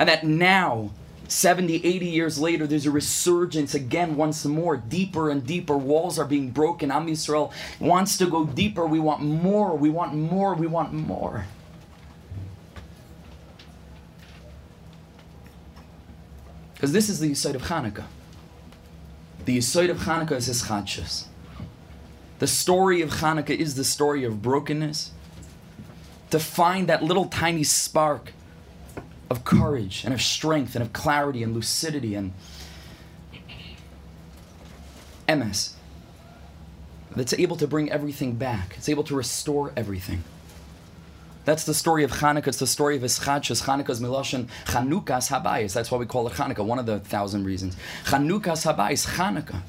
And 0.00 0.08
that 0.08 0.24
now 0.24 0.90
70, 1.28 1.84
80 1.84 2.06
years 2.06 2.38
later, 2.38 2.66
there's 2.66 2.86
a 2.86 2.90
resurgence 2.90 3.74
again, 3.74 4.16
once 4.16 4.46
more. 4.46 4.78
Deeper 4.78 5.28
and 5.28 5.46
deeper 5.46 5.76
walls 5.76 6.18
are 6.18 6.24
being 6.24 6.50
broken. 6.50 6.90
Am 6.90 7.06
Yisrael 7.06 7.52
wants 7.78 8.16
to 8.16 8.26
go 8.26 8.46
deeper. 8.46 8.86
We 8.86 8.98
want 8.98 9.22
more. 9.22 9.76
We 9.76 9.90
want 9.90 10.14
more. 10.14 10.54
We 10.54 10.66
want 10.66 10.94
more. 10.94 11.44
Because 16.74 16.92
this 16.92 17.10
is 17.10 17.20
the 17.20 17.30
Yisod 17.30 17.54
of 17.54 17.62
Hanukkah. 17.62 18.06
The 19.44 19.58
Yisod 19.58 19.90
of 19.90 19.98
Hanukkah 19.98 20.32
is 20.36 20.48
hischadshus. 20.48 21.24
The 22.38 22.46
story 22.46 23.02
of 23.02 23.10
Hanukkah 23.10 23.50
is 23.50 23.74
the 23.74 23.84
story 23.84 24.24
of 24.24 24.40
brokenness. 24.40 25.12
To 26.30 26.38
find 26.38 26.88
that 26.88 27.02
little 27.02 27.26
tiny 27.26 27.64
spark 27.64 28.32
of 29.30 29.44
courage 29.44 30.04
and 30.04 30.14
of 30.14 30.22
strength 30.22 30.74
and 30.74 30.82
of 30.82 30.92
clarity 30.92 31.42
and 31.42 31.54
lucidity 31.54 32.14
and 32.14 32.32
MS 35.28 35.74
that's 37.14 37.34
able 37.34 37.56
to 37.56 37.66
bring 37.66 37.90
everything 37.90 38.34
back. 38.36 38.74
It's 38.76 38.88
able 38.88 39.04
to 39.04 39.14
restore 39.14 39.72
everything. 39.76 40.24
That's 41.44 41.64
the 41.64 41.74
story 41.74 42.04
of 42.04 42.12
Hanukkah. 42.12 42.48
It's 42.48 42.58
the 42.58 42.66
story 42.66 42.96
of 42.96 43.02
Hischadshus. 43.02 43.64
Hanukkah's 43.64 44.00
Miloshin 44.00 44.48
Chanukas 44.66 45.30
Habayis. 45.30 45.72
That's 45.72 45.90
why 45.90 45.98
we 45.98 46.06
call 46.06 46.26
it 46.26 46.34
Hanukkah, 46.34 46.64
one 46.64 46.78
of 46.78 46.86
the 46.86 47.00
thousand 47.00 47.44
reasons. 47.44 47.76
Chanukas 48.04 48.70
Habayis, 48.70 49.16
Hanukkah, 49.16 49.62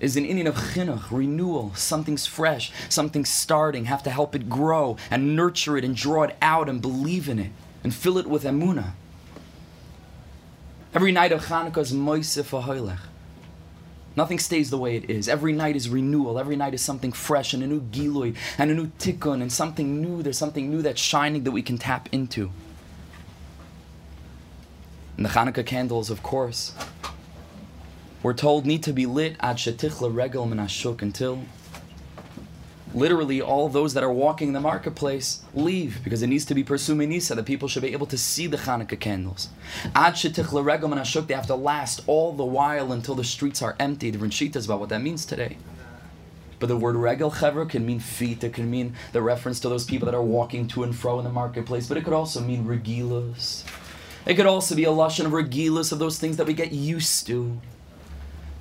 is 0.00 0.16
an 0.18 0.24
inyan 0.26 0.46
of 0.46 0.56
chinuch, 0.56 1.10
renewal. 1.10 1.74
Something's 1.74 2.26
fresh, 2.26 2.72
something's 2.90 3.30
starting. 3.30 3.86
Have 3.86 4.02
to 4.02 4.10
help 4.10 4.34
it 4.34 4.50
grow 4.50 4.98
and 5.10 5.34
nurture 5.34 5.78
it 5.78 5.84
and 5.84 5.96
draw 5.96 6.24
it 6.24 6.36
out 6.42 6.68
and 6.68 6.82
believe 6.82 7.28
in 7.28 7.38
it 7.38 7.52
and 7.84 7.94
fill 7.94 8.18
it 8.18 8.26
with 8.26 8.42
emuna. 8.42 8.92
Every 10.94 11.12
night 11.12 11.30
of 11.30 11.46
Hanukkah 11.46 11.78
is 11.78 11.92
moisef 11.92 12.50
ahoylech. 12.60 12.98
Nothing 14.16 14.38
stays 14.38 14.70
the 14.70 14.78
way 14.78 14.96
it 14.96 15.10
is. 15.10 15.28
Every 15.28 15.52
night 15.52 15.76
is 15.76 15.88
renewal. 15.88 16.38
Every 16.38 16.54
night 16.56 16.72
is 16.72 16.82
something 16.82 17.12
fresh 17.12 17.52
and 17.52 17.62
a 17.62 17.66
new 17.66 17.80
gilui 17.80 18.36
and 18.58 18.70
a 18.70 18.74
new 18.74 18.86
tikkun 18.98 19.42
and 19.42 19.52
something 19.52 20.00
new. 20.00 20.22
There's 20.22 20.38
something 20.38 20.70
new 20.70 20.82
that's 20.82 21.00
shining 21.00 21.44
that 21.44 21.50
we 21.50 21.62
can 21.62 21.78
tap 21.78 22.08
into. 22.12 22.50
And 25.16 25.26
the 25.26 25.30
Hanukkah 25.30 25.66
candles, 25.66 26.10
of 26.10 26.22
course, 26.22 26.74
we're 28.22 28.34
told 28.34 28.66
need 28.66 28.82
to 28.84 28.92
be 28.92 29.04
lit 29.04 29.36
ad 29.40 29.56
shetichla 29.56 30.14
regel 30.14 30.46
minashuk 30.46 31.02
until 31.02 31.44
literally 32.94 33.42
all 33.42 33.68
those 33.68 33.94
that 33.94 34.04
are 34.04 34.12
walking 34.12 34.48
in 34.48 34.54
the 34.54 34.60
marketplace 34.60 35.42
leave 35.52 35.98
because 36.04 36.22
it 36.22 36.28
needs 36.28 36.44
to 36.46 36.54
be 36.54 36.62
persuminisa 36.62 37.34
that 37.34 37.44
people 37.44 37.68
should 37.68 37.82
be 37.82 37.92
able 37.92 38.06
to 38.06 38.16
see 38.16 38.46
the 38.46 38.56
Hanukkah 38.56 38.98
candles. 38.98 39.48
Ad 39.94 40.14
they 40.14 41.34
have 41.34 41.46
to 41.46 41.54
last 41.54 42.02
all 42.06 42.32
the 42.32 42.44
while 42.44 42.92
until 42.92 43.14
the 43.14 43.24
streets 43.24 43.62
are 43.62 43.76
empty. 43.78 44.10
Different 44.10 44.32
shitas 44.32 44.66
about 44.66 44.80
what 44.80 44.88
that 44.90 45.02
means 45.02 45.26
today. 45.26 45.58
But 46.60 46.68
the 46.68 46.76
word 46.76 46.96
regel 46.96 47.30
chevra 47.30 47.68
can 47.68 47.84
mean 47.84 48.00
feet. 48.00 48.44
It 48.44 48.54
can 48.54 48.70
mean 48.70 48.94
the 49.12 49.20
reference 49.20 49.60
to 49.60 49.68
those 49.68 49.84
people 49.84 50.06
that 50.06 50.14
are 50.14 50.22
walking 50.22 50.68
to 50.68 50.84
and 50.84 50.94
fro 50.94 51.18
in 51.18 51.24
the 51.24 51.30
marketplace. 51.30 51.88
But 51.88 51.98
it 51.98 52.04
could 52.04 52.12
also 52.12 52.40
mean 52.40 52.64
regilas. 52.64 53.64
It 54.24 54.34
could 54.36 54.46
also 54.46 54.74
be 54.74 54.84
a 54.84 54.88
lashon 54.88 55.26
of 55.26 55.32
regilas 55.32 55.92
of 55.92 55.98
those 55.98 56.18
things 56.18 56.36
that 56.38 56.46
we 56.46 56.54
get 56.54 56.72
used 56.72 57.26
to. 57.26 57.60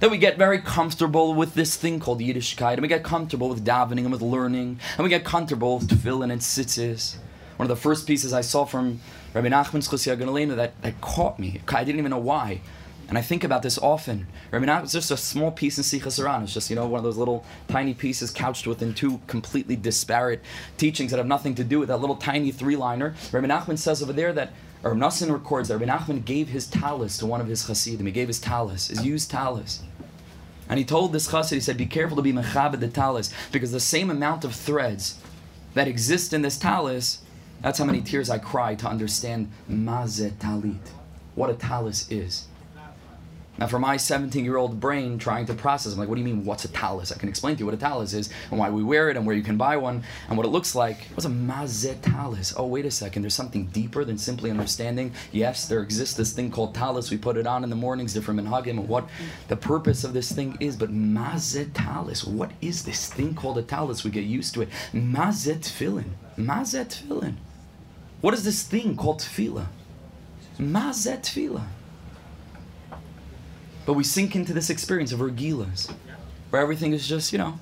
That 0.03 0.12
we 0.12 0.17
get 0.17 0.38
very 0.38 0.60
comfortable 0.60 1.33
with 1.33 1.53
this 1.53 1.77
thing 1.77 2.01
called 2.01 2.19
Yiddishkeit, 2.19 2.74
and 2.74 2.81
we 2.81 2.89
get 2.89 3.05
comfortable 3.05 3.48
with 3.48 3.63
davening 3.63 4.00
and 4.00 4.12
with 4.12 4.22
learning, 4.22 4.77
and 4.98 5.03
we 5.05 5.10
get 5.10 5.24
comfortable 5.24 5.79
with 5.79 5.88
tefillin 5.88 6.29
and 6.29 6.41
tzitzis. 6.41 7.15
One 7.55 7.63
of 7.63 7.69
the 7.69 7.81
first 7.81 8.05
pieces 8.05 8.33
I 8.33 8.41
saw 8.41 8.65
from 8.65 9.00
Rabbi 9.33 9.48
Nachman's 9.48 9.88
Chusya 9.88 10.57
that, 10.57 10.81
that 10.81 11.00
caught 11.00 11.39
me. 11.39 11.62
I 11.69 11.86
didn't 11.86 12.00
even 12.00 12.10
know 12.10 12.17
why. 12.17 12.60
And 13.07 13.17
I 13.17 13.22
think 13.22 13.45
about 13.45 13.62
this 13.62 13.77
often. 13.77 14.27
Rabbi 14.51 14.65
Nachman, 14.65 14.83
it's 14.83 14.91
just 14.91 15.10
a 15.10 15.15
small 15.15 15.51
piece 15.51 15.77
in 15.77 15.86
Sichos 15.86 16.19
HaRan. 16.19 16.43
It's 16.43 16.53
just, 16.53 16.69
you 16.69 16.75
know, 16.75 16.86
one 16.86 16.98
of 16.98 17.05
those 17.05 17.15
little 17.15 17.45
tiny 17.69 17.93
pieces 17.93 18.29
couched 18.29 18.67
within 18.67 18.93
two 18.93 19.22
completely 19.27 19.77
disparate 19.77 20.41
teachings 20.75 21.12
that 21.12 21.17
have 21.17 21.27
nothing 21.27 21.55
to 21.55 21.63
do 21.63 21.79
with 21.79 21.88
that 21.88 22.01
little 22.01 22.17
tiny 22.17 22.51
three-liner. 22.51 23.15
Rabbi 23.31 23.48
Nachman 23.48 23.77
says 23.77 24.03
over 24.03 24.12
there 24.12 24.33
that 24.33 24.51
or 24.83 24.93
Nassim 24.95 25.31
records 25.31 25.69
that 25.69 25.77
Rabbi 25.77 25.89
Nachman 25.89 26.25
gave 26.25 26.50
his 26.50 26.67
talis 26.67 27.17
to 27.19 27.25
one 27.25 27.39
of 27.39 27.48
his 27.48 27.65
chassidim. 27.65 28.05
He 28.05 28.12
gave 28.12 28.27
his 28.27 28.39
talis, 28.39 28.89
his 28.89 29.05
used 29.05 29.31
talus. 29.31 29.81
And 30.74 30.80
he 30.80 30.86
told 30.86 31.13
this 31.13 31.27
chassid, 31.27 31.51
he 31.51 31.60
said, 31.60 31.77
be 31.77 31.86
careful 31.86 32.15
to 32.15 32.24
be 32.24 32.34
mechabed 32.34 32.80
the 32.80 32.88
talis, 32.88 33.32
because 33.51 33.72
the 33.72 33.80
same 33.80 34.10
amount 34.10 34.44
of 34.44 34.56
threads 34.56 35.20
that 35.75 35.88
exist 35.88 36.34
in 36.34 36.42
this 36.42 36.58
talis, 36.58 37.20
that's 37.62 37.77
how 37.77 37.86
many 37.86 38.01
tears 38.01 38.27
I 38.27 38.39
cry 38.39 38.74
to 38.74 38.88
understand 38.88 39.51
mazet 39.70 40.32
talit, 40.39 40.80
what 41.36 41.51
a 41.51 41.53
talis 41.53 42.10
is. 42.10 42.48
Now, 43.57 43.67
for 43.67 43.77
my 43.77 43.98
17 43.98 44.43
year 44.43 44.57
old 44.57 44.79
brain 44.79 45.19
trying 45.19 45.45
to 45.45 45.53
process, 45.53 45.93
I'm 45.93 46.00
like, 46.00 46.10
what 46.10 46.15
do 46.15 46.22
you 46.22 46.25
mean, 46.25 46.43
what's 46.43 46.65
a 46.65 46.69
talus? 46.69 47.12
I 47.12 47.17
can 47.17 47.29
explain 47.29 47.55
to 47.55 47.60
you 47.60 47.65
what 47.65 47.75
a 47.75 47.77
talus 47.77 48.13
is 48.13 48.29
and 48.50 48.60
why 48.60 48.72
we 48.72 48.83
wear 48.83 49.12
it 49.12 49.17
and 49.17 49.27
where 49.27 49.36
you 49.36 49.43
can 49.43 49.57
buy 49.57 49.77
one 49.77 50.03
and 50.27 50.38
what 50.38 50.45
it 50.45 50.50
looks 50.50 50.74
like. 50.74 50.98
What's 51.13 51.25
a 51.25 51.29
mazet 51.29 52.01
talus? 52.01 52.53
Oh, 52.57 52.65
wait 52.65 52.86
a 52.86 52.91
second, 52.91 53.22
there's 53.22 53.36
something 53.36 53.67
deeper 53.67 54.03
than 54.03 54.17
simply 54.17 54.50
understanding. 54.50 55.13
Yes, 55.31 55.67
there 55.67 55.81
exists 55.81 56.17
this 56.17 56.33
thing 56.33 56.50
called 56.50 56.74
talus. 56.74 57.12
We 57.12 57.17
put 57.17 57.38
it 57.38 57.45
on 57.45 57.63
in 57.63 57.69
the 57.69 57.75
mornings, 57.75 58.13
different 58.13 58.39
minhagim, 58.41 58.72
and 58.72 58.89
what 58.89 59.07
the 59.50 59.55
purpose 59.55 60.03
of 60.03 60.13
this 60.13 60.31
thing 60.31 60.57
is. 60.60 60.75
But 60.75 60.91
mazet 60.91 61.74
talus, 61.74 62.24
what 62.24 62.51
is 62.60 62.83
this 62.83 63.07
thing 63.07 63.36
called 63.36 63.60
a 63.60 63.63
talus? 63.63 64.03
We 64.03 64.10
get 64.10 64.24
used 64.24 64.55
to 64.55 64.63
it. 64.63 64.69
Mazet 64.93 65.60
tefillin. 65.60 66.13
Mazet 66.38 66.88
tefillin. 66.88 67.36
What 68.22 68.33
is 68.33 68.43
this 68.43 68.63
thing 68.63 68.98
called 68.98 69.19
tefillah? 69.19 69.67
Mazet 70.57 71.22
tefillah. 71.22 71.65
But 73.85 73.93
we 73.93 74.03
sink 74.03 74.35
into 74.35 74.53
this 74.53 74.69
experience 74.69 75.11
of 75.11 75.19
regilas, 75.19 75.93
where 76.49 76.61
everything 76.61 76.93
is 76.93 77.07
just, 77.07 77.33
you 77.33 77.37
know, 77.37 77.59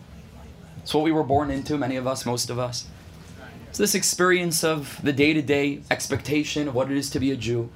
it's 0.78 0.94
what 0.94 1.04
we 1.04 1.12
were 1.12 1.24
born 1.24 1.52
into, 1.52 1.78
many 1.78 1.96
of 1.96 2.08
us, 2.08 2.26
most 2.26 2.50
of 2.50 2.60
us. 2.60 2.88
It's 3.70 3.78
this 3.78 3.96
experience 3.96 4.64
of 4.64 5.00
the 5.02 5.14
day 5.14 5.34
to 5.34 5.42
day 5.42 5.82
expectation 5.90 6.68
of 6.68 6.76
what 6.76 6.92
it 6.92 6.98
is 6.98 7.10
to 7.12 7.20
be 7.20 7.32
a 7.32 7.38
Jew. 7.38 7.70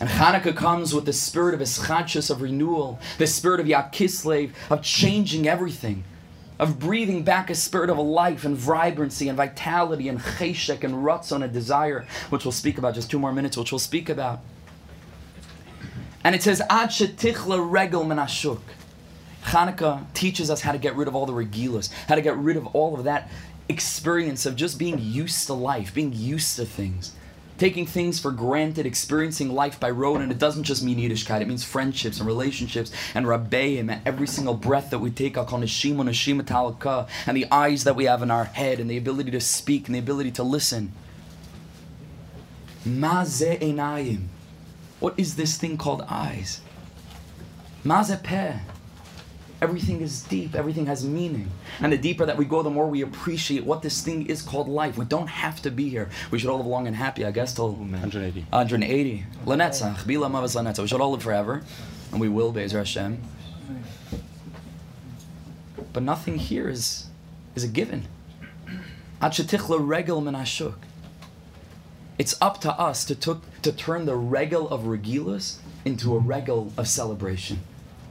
And 0.00 0.08
Hanukkah 0.08 0.56
comes 0.56 0.94
with 0.94 1.04
the 1.04 1.12
spirit 1.12 1.54
of 1.54 1.60
Hischadshus, 1.60 2.30
of 2.30 2.42
renewal, 2.42 2.98
the 3.18 3.26
spirit 3.26 3.60
of 3.60 3.66
Yat 3.66 3.92
Kislev, 3.92 4.52
of 4.70 4.82
changing 4.82 5.48
everything, 5.48 6.04
of 6.58 6.78
breathing 6.78 7.22
back 7.22 7.50
a 7.50 7.54
spirit 7.54 7.90
of 7.90 7.98
life 7.98 8.44
and 8.44 8.56
vibrancy 8.56 9.28
and 9.28 9.36
vitality 9.36 10.08
and 10.08 10.20
cheshek 10.20 10.84
and 10.84 10.94
ratzon 10.94 11.42
and 11.42 11.52
desire, 11.52 12.06
which 12.30 12.44
we'll 12.44 12.52
speak 12.52 12.78
about 12.78 12.94
just 12.94 13.10
two 13.10 13.18
more 13.18 13.32
minutes, 13.32 13.56
which 13.56 13.72
we'll 13.72 13.78
speak 13.78 14.08
about. 14.08 14.40
And 16.22 16.34
it 16.34 16.42
says, 16.42 16.60
Ad 16.68 16.90
shetichla 16.90 17.70
regel 17.70 18.04
menashuk. 18.04 18.60
Hanukkah 19.44 20.04
teaches 20.12 20.50
us 20.50 20.60
how 20.60 20.72
to 20.72 20.78
get 20.78 20.94
rid 20.96 21.08
of 21.08 21.14
all 21.14 21.26
the 21.26 21.32
regilas, 21.32 21.90
how 22.08 22.14
to 22.14 22.20
get 22.20 22.36
rid 22.36 22.56
of 22.56 22.66
all 22.68 22.94
of 22.94 23.04
that 23.04 23.30
experience 23.68 24.44
of 24.44 24.56
just 24.56 24.78
being 24.78 24.98
used 25.00 25.46
to 25.46 25.54
life, 25.54 25.94
being 25.94 26.12
used 26.12 26.56
to 26.56 26.66
things, 26.66 27.14
taking 27.56 27.86
things 27.86 28.20
for 28.20 28.32
granted, 28.32 28.84
experiencing 28.84 29.48
life 29.48 29.80
by 29.80 29.88
road. 29.90 30.20
And 30.20 30.30
it 30.30 30.38
doesn't 30.38 30.64
just 30.64 30.82
mean 30.82 30.98
Yiddishkeit, 30.98 31.40
it 31.40 31.48
means 31.48 31.64
friendships 31.64 32.18
and 32.18 32.26
relationships 32.26 32.92
and 33.14 33.24
rabbeim 33.26 33.90
and 33.90 34.02
every 34.04 34.26
single 34.26 34.54
breath 34.54 34.90
that 34.90 34.98
we 34.98 35.10
take, 35.10 35.38
I'll 35.38 35.46
call 35.46 35.60
Neshima, 35.60 36.02
Neshima 36.02 36.42
Talaka, 36.42 37.08
and 37.26 37.36
the 37.36 37.46
eyes 37.50 37.84
that 37.84 37.96
we 37.96 38.04
have 38.04 38.22
in 38.22 38.30
our 38.30 38.44
head 38.44 38.78
and 38.78 38.90
the 38.90 38.98
ability 38.98 39.30
to 39.30 39.40
speak 39.40 39.86
and 39.86 39.94
the 39.94 40.00
ability 40.00 40.32
to 40.32 40.42
listen. 40.42 40.92
Maze 42.84 43.40
enayim. 43.40 44.26
What 45.00 45.14
is 45.16 45.36
this 45.36 45.56
thing 45.56 45.76
called 45.76 46.04
eyes? 46.08 46.60
Mazepeh. 47.84 48.60
Everything 49.62 50.00
is 50.00 50.22
deep, 50.22 50.54
everything 50.54 50.86
has 50.86 51.04
meaning. 51.04 51.50
And 51.80 51.92
the 51.92 51.98
deeper 51.98 52.24
that 52.24 52.38
we 52.38 52.46
go, 52.46 52.62
the 52.62 52.70
more 52.70 52.86
we 52.86 53.02
appreciate 53.02 53.64
what 53.64 53.82
this 53.82 54.00
thing 54.00 54.26
is 54.26 54.40
called 54.40 54.68
life. 54.68 54.96
We 54.96 55.04
don't 55.04 55.26
have 55.26 55.60
to 55.62 55.70
be 55.70 55.90
here. 55.90 56.08
We 56.30 56.38
should 56.38 56.48
all 56.48 56.56
live 56.58 56.66
long 56.66 56.86
and 56.86 56.96
happy, 56.96 57.26
I 57.26 57.30
guess, 57.30 57.52
till 57.54 57.72
180. 57.72 58.46
180. 58.48 59.26
Lanetzach, 59.44 59.96
Bila 60.04 60.30
Mavas 60.30 60.56
Lanetzach. 60.56 60.80
We 60.80 60.88
should 60.88 61.00
all 61.02 61.10
live 61.10 61.22
forever, 61.22 61.62
and 62.10 62.20
we 62.20 62.28
will, 62.30 62.54
Bezer 62.54 62.78
Hashem. 62.78 63.20
But 65.92 66.02
nothing 66.04 66.38
here 66.38 66.70
is, 66.70 67.08
is 67.54 67.64
a 67.64 67.68
given. 67.68 68.06
Achetichla 69.20 69.78
regel 69.86 70.22
min 70.22 70.34
ashuk. 70.34 70.76
It's 72.20 72.36
up 72.42 72.60
to 72.60 72.72
us 72.78 73.06
to, 73.06 73.14
took, 73.14 73.40
to 73.62 73.72
turn 73.72 74.04
the 74.04 74.14
regal 74.14 74.68
of 74.68 74.82
regilas 74.82 75.56
into 75.86 76.14
a 76.14 76.18
regal 76.18 76.70
of 76.76 76.86
celebration. 76.86 77.60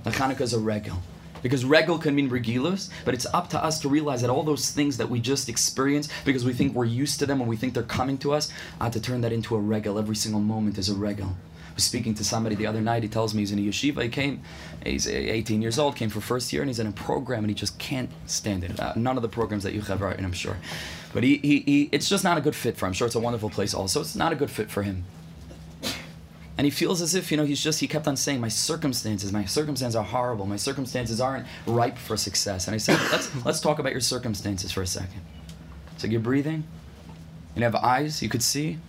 The 0.03 0.09
Hanukkah 0.09 0.41
is 0.41 0.51
a 0.51 0.57
regal. 0.57 0.97
Because 1.43 1.63
regal 1.63 1.99
can 1.99 2.15
mean 2.15 2.27
regilas, 2.27 2.89
but 3.05 3.13
it's 3.13 3.27
up 3.35 3.51
to 3.51 3.63
us 3.63 3.79
to 3.81 3.87
realize 3.87 4.21
that 4.21 4.31
all 4.31 4.41
those 4.41 4.71
things 4.71 4.97
that 4.97 5.11
we 5.11 5.19
just 5.19 5.47
experience 5.47 6.09
because 6.25 6.43
we 6.43 6.53
think 6.53 6.73
we're 6.73 6.85
used 6.85 7.19
to 7.19 7.27
them 7.27 7.39
and 7.39 7.47
we 7.47 7.55
think 7.55 7.75
they're 7.75 7.83
coming 7.83 8.17
to 8.17 8.33
us, 8.33 8.51
I 8.81 8.85
have 8.85 8.93
to 8.93 8.99
turn 8.99 9.21
that 9.21 9.31
into 9.31 9.55
a 9.55 9.59
regal. 9.59 9.99
Every 9.99 10.15
single 10.15 10.41
moment 10.41 10.79
is 10.79 10.89
a 10.89 10.95
regal. 10.95 11.37
Was 11.79 11.86
speaking 11.86 12.13
to 12.15 12.25
somebody 12.25 12.55
the 12.55 12.67
other 12.67 12.81
night. 12.81 13.03
He 13.03 13.09
tells 13.09 13.33
me 13.33 13.41
he's 13.41 13.53
in 13.53 13.59
a 13.59 13.62
yeshiva. 13.62 14.03
He 14.03 14.09
came, 14.09 14.41
he's 14.86 15.07
18 15.07 15.62
years 15.62 15.79
old, 15.79 15.95
came 15.95 16.09
for 16.09 16.19
first 16.19 16.51
year, 16.51 16.62
and 16.62 16.67
he's 16.67 16.79
in 16.79 16.88
a 16.88 16.91
program, 16.91 17.45
and 17.45 17.50
he 17.50 17.53
just 17.53 17.79
can't 17.79 18.09
stand 18.25 18.65
it. 18.65 18.77
Uh, 18.77 18.91
none 18.98 19.15
of 19.15 19.21
the 19.21 19.29
programs 19.29 19.63
that 19.63 19.71
you 19.71 19.79
have 19.79 20.01
right, 20.01 20.17
and 20.17 20.25
I'm 20.25 20.33
sure. 20.33 20.57
But 21.13 21.24
he, 21.24 21.38
he, 21.38 21.59
he, 21.62 21.89
it's 21.93 22.09
just 22.09 22.25
not 22.25 22.38
a 22.38 22.41
good 22.41 22.53
fit 22.53 22.75
for 22.75 22.86
him. 22.86 22.89
I'm 22.89 22.93
sure 22.95 23.07
it's 23.07 23.15
a 23.15 23.19
wonderful 23.21 23.50
place 23.50 23.74
also. 23.74 24.01
It's 24.01 24.13
not 24.13 24.33
a 24.33 24.36
good 24.36 24.51
fit 24.51 24.69
for 24.69 24.83
him. 24.83 25.05
And 26.57 26.65
he 26.65 26.69
feels 26.69 27.01
as 27.01 27.15
if, 27.15 27.31
you 27.31 27.38
know, 27.38 27.45
he's 27.45 27.63
just, 27.63 27.79
he 27.79 27.88
kept 27.88 28.09
on 28.09 28.17
saying, 28.17 28.41
my 28.41 28.50
circumstances, 28.50 29.31
my 29.31 29.45
circumstances 29.45 29.95
are 29.95 30.03
horrible. 30.03 30.45
My 30.48 30.57
circumstances 30.57 31.21
aren't 31.21 31.48
ripe 31.65 31.98
for 31.98 32.17
success. 32.17 32.67
And 32.67 32.75
I 32.75 32.77
said, 32.77 33.00
let's, 33.09 33.45
let's 33.45 33.62
talk 33.62 33.79
about 33.79 33.93
your 33.93 34.01
circumstances 34.01 34.74
for 34.74 34.81
a 34.81 34.88
second. 34.88 35.21
So 35.95 36.07
you're 36.07 36.19
breathing. 36.19 36.65
You 37.55 37.63
have 37.63 37.75
eyes 37.75 38.21
you 38.21 38.27
could 38.27 38.43
see. 38.43 38.79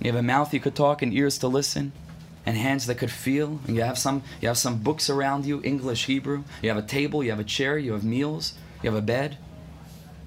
You 0.00 0.10
have 0.12 0.18
a 0.18 0.22
mouth 0.22 0.52
you 0.52 0.60
could 0.60 0.74
talk 0.74 1.02
and 1.02 1.12
ears 1.12 1.38
to 1.38 1.48
listen 1.48 1.92
and 2.44 2.56
hands 2.56 2.86
that 2.86 2.96
could 2.96 3.10
feel. 3.10 3.60
And 3.66 3.76
you 3.76 3.82
have 3.82 3.98
some, 3.98 4.22
you 4.40 4.48
have 4.48 4.58
some 4.58 4.78
books 4.78 5.10
around 5.10 5.44
you, 5.44 5.60
English, 5.64 6.06
Hebrew. 6.06 6.44
You 6.62 6.68
have 6.68 6.78
a 6.78 6.86
table, 6.86 7.24
you 7.24 7.30
have 7.30 7.40
a 7.40 7.44
chair, 7.44 7.76
you 7.76 7.92
have 7.92 8.04
meals, 8.04 8.54
you 8.82 8.90
have 8.90 8.98
a 8.98 9.02
bed. 9.02 9.38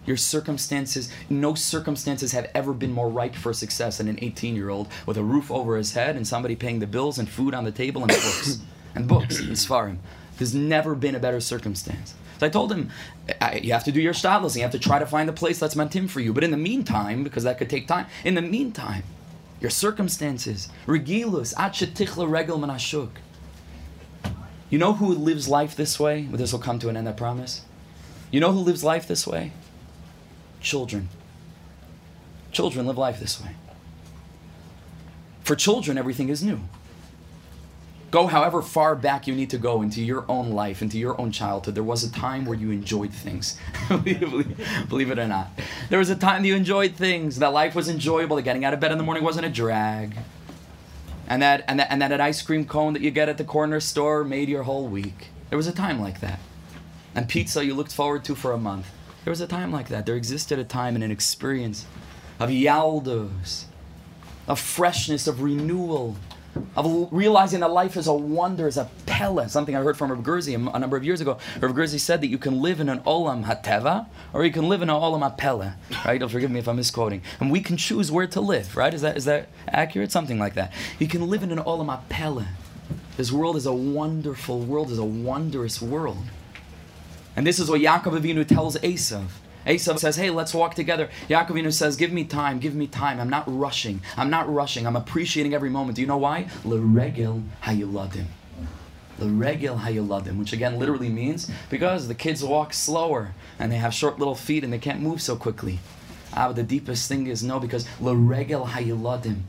Your 0.06 0.18
circumstances, 0.18 1.12
no 1.30 1.54
circumstances 1.54 2.32
have 2.32 2.50
ever 2.56 2.74
been 2.74 2.92
more 2.92 3.10
ripe 3.10 3.36
for 3.36 3.54
success 3.54 4.00
than 4.00 4.08
an 4.08 4.20
18 4.22 4.56
year 4.56 4.70
old 4.70 4.88
with 5.06 5.18
a 5.18 5.24
roof 5.24 5.52
over 5.52 5.78
his 5.78 5.94
head 5.94 6.16
and 6.16 6.28
somebody 6.28 6.56
paying 6.56 6.80
the 6.80 6.88
bills 6.88 7.20
and 7.20 7.30
food 7.30 7.54
on 7.54 7.64
the 7.64 7.72
table 7.72 8.02
and 8.02 8.12
books. 8.12 8.60
and 8.96 9.08
books, 9.08 9.40
and 9.40 9.52
Sfarim. 9.52 9.98
There's 10.38 10.56
never 10.56 10.96
been 10.96 11.16
a 11.16 11.20
better 11.20 11.40
circumstance. 11.40 12.16
So 12.40 12.46
I 12.46 12.50
told 12.50 12.72
him, 12.72 12.90
you 13.62 13.74
have 13.74 13.84
to 13.84 13.92
do 13.92 14.02
your 14.02 14.14
stadlos, 14.14 14.56
you 14.56 14.62
have 14.62 14.72
to 14.72 14.80
try 14.80 14.98
to 15.00 15.06
find 15.06 15.30
a 15.30 15.34
place 15.34 15.60
that's 15.60 15.76
meant 15.76 15.96
him 15.96 16.08
for 16.08 16.22
you. 16.22 16.34
But 16.34 16.44
in 16.44 16.52
the 16.52 16.58
meantime, 16.58 17.24
because 17.24 17.44
that 17.44 17.58
could 17.58 17.70
take 17.70 17.88
time, 17.88 18.08
in 18.24 18.36
the 18.36 18.42
meantime, 18.42 19.04
your 19.60 19.70
circumstances, 19.70 20.70
regilus, 20.86 21.54
regel 22.32 22.60
manashuk. 22.60 23.10
You 24.70 24.78
know 24.78 24.94
who 24.94 25.08
lives 25.08 25.48
life 25.48 25.76
this 25.76 26.00
way? 26.00 26.28
But 26.30 26.38
this 26.38 26.52
will 26.52 26.60
come 26.60 26.80
to 26.80 26.90
an 26.90 26.98
end, 26.98 27.10
I 27.10 27.12
promise. 27.12 27.66
You 28.32 28.40
know 28.40 28.52
who 28.52 28.60
lives 28.60 28.84
life 28.84 29.08
this 29.08 29.26
way? 29.26 29.52
Children. 30.62 31.10
Children 32.52 32.86
live 32.86 32.98
life 32.98 33.20
this 33.20 33.42
way. 33.42 33.52
For 35.44 35.56
children, 35.56 35.98
everything 35.98 36.30
is 36.30 36.44
new. 36.44 36.62
Go 38.12 38.26
however 38.26 38.62
far 38.64 38.96
back 38.96 39.28
you 39.28 39.36
need 39.36 39.52
to 39.52 39.58
go 39.60 39.84
into 39.84 40.02
your 40.02 40.26
own 40.28 40.52
life, 40.52 40.82
into 40.82 40.98
your 40.98 41.20
own 41.22 41.32
childhood. 41.32 41.76
There 41.76 41.84
was 41.84 42.04
a 42.04 42.12
time 42.12 42.46
where 42.46 42.58
you 42.58 42.72
enjoyed 42.72 43.14
things. 43.14 43.58
believe, 43.90 45.12
it 45.12 45.20
or 45.20 45.28
not. 45.28 45.50
There 45.90 46.00
was 46.00 46.10
a 46.10 46.16
time 46.16 46.44
you 46.44 46.56
enjoyed 46.56 46.96
things, 46.96 47.38
that 47.40 47.54
life 47.54 47.76
was 47.76 47.88
enjoyable, 47.88 48.36
that 48.38 48.42
getting 48.42 48.66
out 48.66 48.74
of 48.74 48.80
bed 48.80 48.92
in 48.92 48.98
the 48.98 49.04
morning 49.04 49.24
wasn't 49.24 49.46
a 49.46 49.50
drag. 49.50 50.18
And 51.28 51.44
that, 51.44 51.64
and, 51.68 51.80
that, 51.80 51.92
and 51.92 52.02
that 52.02 52.12
an 52.12 52.20
ice 52.20 52.42
cream 52.42 52.66
cone 52.66 52.94
that 52.94 53.04
you 53.04 53.12
get 53.12 53.30
at 53.30 53.38
the 53.38 53.44
corner 53.44 53.80
store 53.80 54.24
made 54.24 54.50
your 54.50 54.64
whole 54.64 54.88
week. 54.88 55.28
There 55.50 55.58
was 55.58 55.68
a 55.68 55.72
time 55.72 56.02
like 56.02 56.22
that. 56.22 56.40
And 57.14 57.30
pizza 57.30 57.64
you 57.64 57.76
looked 57.76 57.94
forward 57.94 58.24
to 58.26 58.36
for 58.36 58.54
a 58.54 58.58
month. 58.58 58.88
There 59.24 59.32
was 59.32 59.42
a 59.42 59.48
time 59.48 59.72
like 59.72 59.90
that. 59.90 60.08
There 60.08 60.16
existed 60.16 60.58
a 60.58 60.64
time 60.64 60.96
and 60.96 61.04
an 61.04 61.12
experience 61.12 61.86
of 62.40 62.50
yaldos, 62.50 63.66
of 64.48 64.60
freshness, 64.60 65.28
of 65.28 65.44
renewal, 65.44 66.16
of 66.76 67.08
realizing 67.12 67.60
that 67.62 67.72
life 67.72 67.98
is 67.98 68.08
a 68.08 68.14
wonder, 68.14 68.68
is 68.68 68.78
a 68.78 68.90
pella, 69.06 69.50
something 69.50 69.76
I 69.76 69.82
heard 69.82 69.98
from 69.98 70.12
Rav 70.12 70.24
Gerzi 70.24 70.56
a 70.56 70.80
number 70.80 70.98
of 70.98 71.04
years 71.04 71.22
ago. 71.22 71.38
Rav 71.60 71.74
Gerzi 71.74 72.00
said 72.00 72.22
that 72.22 72.28
you 72.28 72.38
can 72.38 72.62
live 72.62 72.80
in 72.80 72.90
an 72.90 73.00
olam 73.02 73.46
hateva 73.46 74.08
or 74.34 74.46
you 74.46 74.52
can 74.52 74.70
live 74.70 74.82
in 74.82 74.90
an 74.90 74.96
olam 74.96 75.38
hapella, 75.38 75.76
right? 76.06 76.20
Don't 76.20 76.30
forgive 76.30 76.52
me 76.52 76.60
if 76.60 76.68
I'm 76.68 76.78
misquoting. 76.78 77.22
And 77.40 77.52
we 77.52 77.62
can 77.62 77.78
choose 77.78 78.12
where 78.12 78.28
to 78.28 78.42
live, 78.42 78.76
right? 78.76 78.94
Is 78.94 79.02
that 79.02 79.18
is 79.18 79.26
that 79.26 79.50
accurate? 79.68 80.12
Something 80.12 80.40
like 80.40 80.54
that. 80.56 80.74
You 81.00 81.08
can 81.08 81.28
live 81.30 81.44
in 81.44 81.52
an 81.52 81.60
olam 81.60 81.88
hapella. 81.88 82.48
This 83.18 83.32
world 83.32 83.56
is 83.56 83.66
a 83.66 83.74
wonderful 83.74 84.62
world, 84.62 84.92
is 84.92 84.98
a 84.98 85.04
wondrous 85.04 85.82
world. 85.82 86.24
And 87.36 87.46
this 87.46 87.60
is 87.60 87.70
what 87.70 87.82
Yaakov 87.82 88.20
Avinu 88.20 88.48
tells 88.48 88.78
Esav. 88.78 89.28
Esav 89.66 90.00
says, 90.00 90.16
hey, 90.16 90.30
let's 90.30 90.54
walk 90.54 90.76
together. 90.76 91.10
Yaakov 91.28 91.72
says, 91.74 91.96
give 91.96 92.12
me 92.12 92.24
time, 92.24 92.60
give 92.60 92.76
me 92.76 92.88
time. 92.88 93.20
I'm 93.20 93.30
not 93.30 93.44
rushing. 93.48 94.02
I'm 94.18 94.30
not 94.30 94.52
rushing. 94.52 94.88
I'm 94.88 94.96
appreciating 94.96 95.54
every 95.54 95.70
moment. 95.70 95.96
Do 95.96 96.02
you 96.02 96.08
know 96.08 96.18
why? 96.18 96.48
L'regel 96.64 97.44
hayuladim. 97.64 98.26
L'regel 99.20 99.80
hayuladim, 99.80 100.38
which 100.38 100.54
again 100.54 100.80
literally 100.80 101.10
means 101.10 101.52
because 101.70 102.08
the 102.08 102.16
kids 102.16 102.44
walk 102.44 102.74
slower 102.74 103.34
and 103.60 103.72
they 103.72 103.78
have 103.78 103.94
short 103.94 104.18
little 104.18 104.36
feet 104.36 104.64
and 104.64 104.72
they 104.72 104.80
can't 104.80 105.02
move 105.02 105.22
so 105.22 105.36
quickly. 105.36 105.80
Ah, 106.34 106.48
but 106.48 106.56
the 106.56 106.64
deepest 106.64 107.10
thing 107.10 107.28
is 107.28 107.44
no, 107.44 107.60
because 107.60 107.86
l'regel 108.00 108.68
hayuladim 108.68 109.42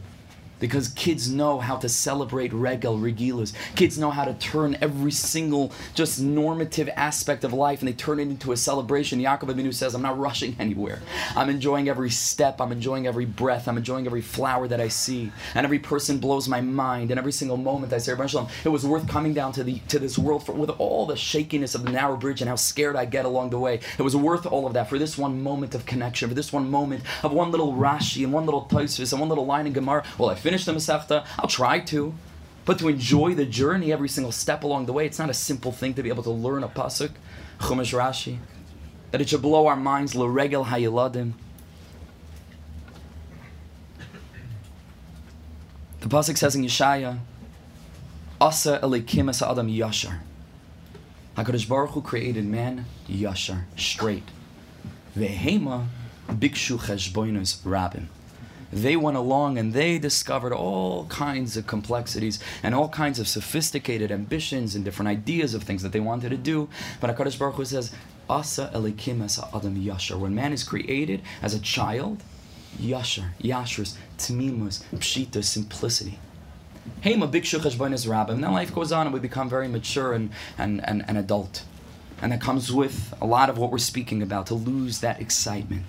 because 0.60 0.88
kids 0.88 1.28
know 1.28 1.58
how 1.58 1.76
to 1.76 1.88
celebrate 1.88 2.52
regal 2.52 2.98
regilas. 2.98 3.52
Kids 3.74 3.98
know 3.98 4.10
how 4.10 4.24
to 4.24 4.34
turn 4.34 4.76
every 4.80 5.10
single 5.10 5.72
just 5.94 6.20
normative 6.20 6.88
aspect 6.94 7.42
of 7.42 7.52
life 7.52 7.80
and 7.80 7.88
they 7.88 7.92
turn 7.92 8.20
it 8.20 8.28
into 8.28 8.52
a 8.52 8.56
celebration. 8.56 9.18
Yaakov 9.20 9.52
Avinu 9.52 9.74
says, 9.74 9.94
"I'm 9.94 10.02
not 10.02 10.18
rushing 10.18 10.54
anywhere. 10.58 11.00
I'm 11.34 11.50
enjoying 11.50 11.88
every 11.88 12.10
step. 12.10 12.60
I'm 12.60 12.72
enjoying 12.72 13.06
every 13.06 13.24
breath. 13.24 13.66
I'm 13.66 13.78
enjoying 13.78 14.06
every 14.06 14.20
flower 14.20 14.68
that 14.68 14.80
I 14.80 14.88
see, 14.88 15.32
and 15.54 15.64
every 15.64 15.78
person 15.78 16.18
blows 16.18 16.48
my 16.48 16.60
mind. 16.60 17.10
And 17.10 17.18
every 17.18 17.32
single 17.32 17.56
moment 17.56 17.92
I 17.92 17.98
say, 17.98 18.12
it 18.64 18.68
was 18.68 18.84
worth 18.84 19.08
coming 19.08 19.32
down 19.32 19.52
to 19.52 19.64
the 19.64 19.78
to 19.88 19.98
this 19.98 20.18
world 20.18 20.44
for, 20.44 20.52
with 20.52 20.70
all 20.78 21.06
the 21.06 21.16
shakiness 21.16 21.74
of 21.74 21.84
the 21.84 21.92
narrow 21.92 22.16
bridge 22.16 22.42
and 22.42 22.48
how 22.48 22.56
scared 22.56 22.96
I 22.96 23.06
get 23.06 23.24
along 23.24 23.50
the 23.50 23.58
way. 23.58 23.80
It 23.98 24.02
was 24.02 24.14
worth 24.14 24.46
all 24.46 24.66
of 24.66 24.74
that 24.74 24.88
for 24.88 24.98
this 24.98 25.16
one 25.16 25.42
moment 25.42 25.74
of 25.74 25.86
connection, 25.86 26.28
for 26.28 26.34
this 26.34 26.52
one 26.52 26.70
moment 26.70 27.02
of 27.22 27.32
one 27.32 27.50
little 27.50 27.72
Rashi 27.72 28.24
and 28.24 28.32
one 28.32 28.44
little 28.44 28.66
Tosfos 28.66 29.12
and 29.12 29.20
one 29.20 29.28
little 29.28 29.46
line 29.46 29.66
in 29.66 29.72
Gemara. 29.72 30.04
Well, 30.18 30.28
I 30.28 30.34
finished 30.34 30.49
the 30.50 30.72
Masechta. 30.72 31.26
I'll 31.38 31.48
try 31.48 31.80
to. 31.80 32.14
But 32.64 32.78
to 32.78 32.88
enjoy 32.88 33.34
the 33.34 33.46
journey 33.46 33.92
every 33.92 34.08
single 34.08 34.32
step 34.32 34.62
along 34.62 34.86
the 34.86 34.92
way, 34.92 35.06
it's 35.06 35.18
not 35.18 35.30
a 35.30 35.34
simple 35.34 35.72
thing 35.72 35.94
to 35.94 36.02
be 36.02 36.08
able 36.08 36.22
to 36.24 36.30
learn 36.30 36.62
a 36.62 36.68
pasuk, 36.68 37.10
Chumash 37.58 37.96
Rashi, 37.98 38.38
that 39.10 39.20
it 39.20 39.28
should 39.28 39.42
blow 39.42 39.66
our 39.66 39.76
minds. 39.76 40.14
L'regel 40.14 40.66
hayeladim. 40.66 41.32
The 46.00 46.08
pasuk 46.08 46.36
says 46.36 46.54
in 46.54 46.62
Yeshaya, 46.62 47.18
"Asa 48.40 48.78
elikim 48.82 49.28
asa 49.28 49.50
adam 49.50 49.68
yashar." 49.68 50.20
Hakadosh 51.36 51.68
Baruch 51.68 51.90
Hu 51.90 52.02
created 52.02 52.44
man 52.44 52.86
yashar, 53.08 53.64
straight. 53.76 54.28
Vehema 55.16 55.86
bikshu 56.28 56.78
cheshboinus 56.78 57.58
rabim 57.62 58.06
they 58.72 58.96
went 58.96 59.16
along 59.16 59.58
and 59.58 59.72
they 59.72 59.98
discovered 59.98 60.52
all 60.52 61.06
kinds 61.06 61.56
of 61.56 61.66
complexities 61.66 62.38
and 62.62 62.74
all 62.74 62.88
kinds 62.88 63.18
of 63.18 63.26
sophisticated 63.26 64.12
ambitions 64.12 64.74
and 64.74 64.84
different 64.84 65.08
ideas 65.08 65.54
of 65.54 65.64
things 65.64 65.82
that 65.82 65.92
they 65.92 66.00
wanted 66.00 66.30
to 66.30 66.36
do. 66.36 66.68
But 67.00 67.16
HaKadosh 67.16 67.38
Baruch 67.38 67.56
Hu 67.56 67.64
says, 67.64 67.92
Asa 68.28 68.70
elikim 68.72 69.22
asa 69.24 69.48
adam 69.52 69.76
yashar. 69.76 70.18
When 70.18 70.34
man 70.34 70.52
is 70.52 70.62
created 70.62 71.22
as 71.42 71.52
a 71.52 71.58
child, 71.58 72.22
yashar, 72.78 73.30
yashras, 73.42 73.96
tmimus, 74.18 74.84
pshita, 74.94 75.42
simplicity. 75.42 76.18
Hey, 77.00 77.16
ma 77.16 77.26
big 77.26 77.44
is 77.44 77.54
rabbim. 77.54 78.40
Then 78.40 78.52
life 78.52 78.74
goes 78.74 78.92
on 78.92 79.06
and 79.06 79.14
we 79.14 79.20
become 79.20 79.48
very 79.48 79.68
mature 79.68 80.12
and, 80.12 80.30
and, 80.56 80.80
and, 80.86 81.04
and 81.08 81.18
adult. 81.18 81.64
And 82.22 82.32
that 82.32 82.40
comes 82.40 82.72
with 82.72 83.14
a 83.20 83.26
lot 83.26 83.48
of 83.48 83.58
what 83.58 83.70
we're 83.70 83.78
speaking 83.78 84.22
about, 84.22 84.46
to 84.48 84.54
lose 84.54 85.00
that 85.00 85.20
excitement. 85.20 85.84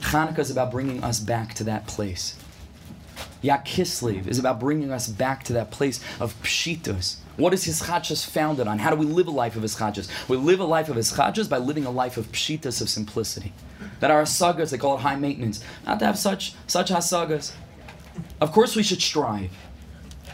Hanukkah 0.00 0.38
is 0.38 0.50
about 0.50 0.70
bringing 0.70 1.02
us 1.02 1.20
back 1.20 1.54
to 1.54 1.64
that 1.64 1.86
place. 1.86 2.38
Yat 3.42 3.64
Kislev 3.64 4.26
is 4.26 4.38
about 4.38 4.58
bringing 4.58 4.90
us 4.90 5.08
back 5.08 5.44
to 5.44 5.52
that 5.52 5.70
place 5.70 6.00
of 6.20 6.34
pshitos. 6.42 7.16
What 7.36 7.52
is 7.52 7.66
Hischadshus 7.66 8.26
founded 8.26 8.66
on? 8.66 8.78
How 8.78 8.90
do 8.90 8.96
we 8.96 9.06
live 9.06 9.26
a 9.26 9.30
life 9.30 9.56
of 9.56 9.62
Hischadshus? 9.62 10.08
We 10.28 10.36
live 10.36 10.60
a 10.60 10.64
life 10.64 10.88
of 10.88 10.96
Hischadshus 10.96 11.48
by 11.48 11.58
living 11.58 11.84
a 11.84 11.90
life 11.90 12.16
of 12.16 12.32
pshitas, 12.32 12.80
of 12.80 12.88
simplicity. 12.88 13.52
That 14.00 14.10
our 14.10 14.24
sagas, 14.24 14.70
they 14.70 14.78
call 14.78 14.96
it 14.96 15.00
high 15.00 15.16
maintenance. 15.16 15.62
Not 15.86 15.98
to 16.00 16.06
have 16.06 16.18
such, 16.18 16.54
such 16.66 16.90
hasagas. 16.90 17.52
Of 18.40 18.52
course 18.52 18.74
we 18.74 18.82
should 18.82 19.02
strive 19.02 19.52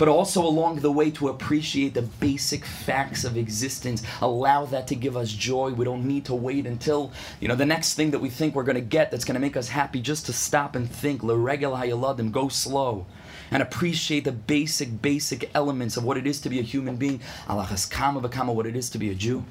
but 0.02 0.08
also 0.08 0.44
along 0.44 0.80
the 0.80 0.90
way 0.90 1.12
to 1.12 1.28
appreciate 1.28 1.94
the 1.94 2.02
basic 2.02 2.64
facts 2.64 3.22
of 3.22 3.36
existence. 3.36 4.02
Allow 4.20 4.64
that 4.64 4.88
to 4.88 4.96
give 4.96 5.16
us 5.16 5.30
joy. 5.30 5.70
We 5.74 5.84
don't 5.84 6.04
need 6.04 6.24
to 6.24 6.34
wait 6.34 6.66
until, 6.66 7.12
you 7.38 7.46
know, 7.46 7.54
the 7.54 7.66
next 7.66 7.94
thing 7.94 8.10
that 8.10 8.18
we 8.18 8.28
think 8.28 8.56
we're 8.56 8.64
going 8.64 8.74
to 8.74 8.80
get 8.80 9.12
that's 9.12 9.24
going 9.24 9.36
to 9.36 9.40
make 9.40 9.56
us 9.56 9.68
happy 9.68 10.00
just 10.00 10.26
to 10.26 10.32
stop 10.32 10.74
and 10.74 10.90
think. 10.90 11.22
Hayaladim, 11.22 12.32
go 12.32 12.48
slow. 12.48 13.06
And 13.52 13.62
appreciate 13.62 14.24
the 14.24 14.32
basic, 14.32 15.00
basic 15.00 15.48
elements 15.54 15.96
of 15.96 16.02
what 16.02 16.16
it 16.16 16.26
is 16.26 16.40
to 16.40 16.48
be 16.48 16.58
a 16.58 16.62
human 16.62 16.96
being. 16.96 17.20
Alachas 17.46 17.88
kama 17.88 18.28
v'kama, 18.28 18.52
what 18.52 18.66
it 18.66 18.74
is 18.74 18.90
to 18.90 18.98
be 18.98 19.08
a 19.08 19.14
Jew. 19.14 19.44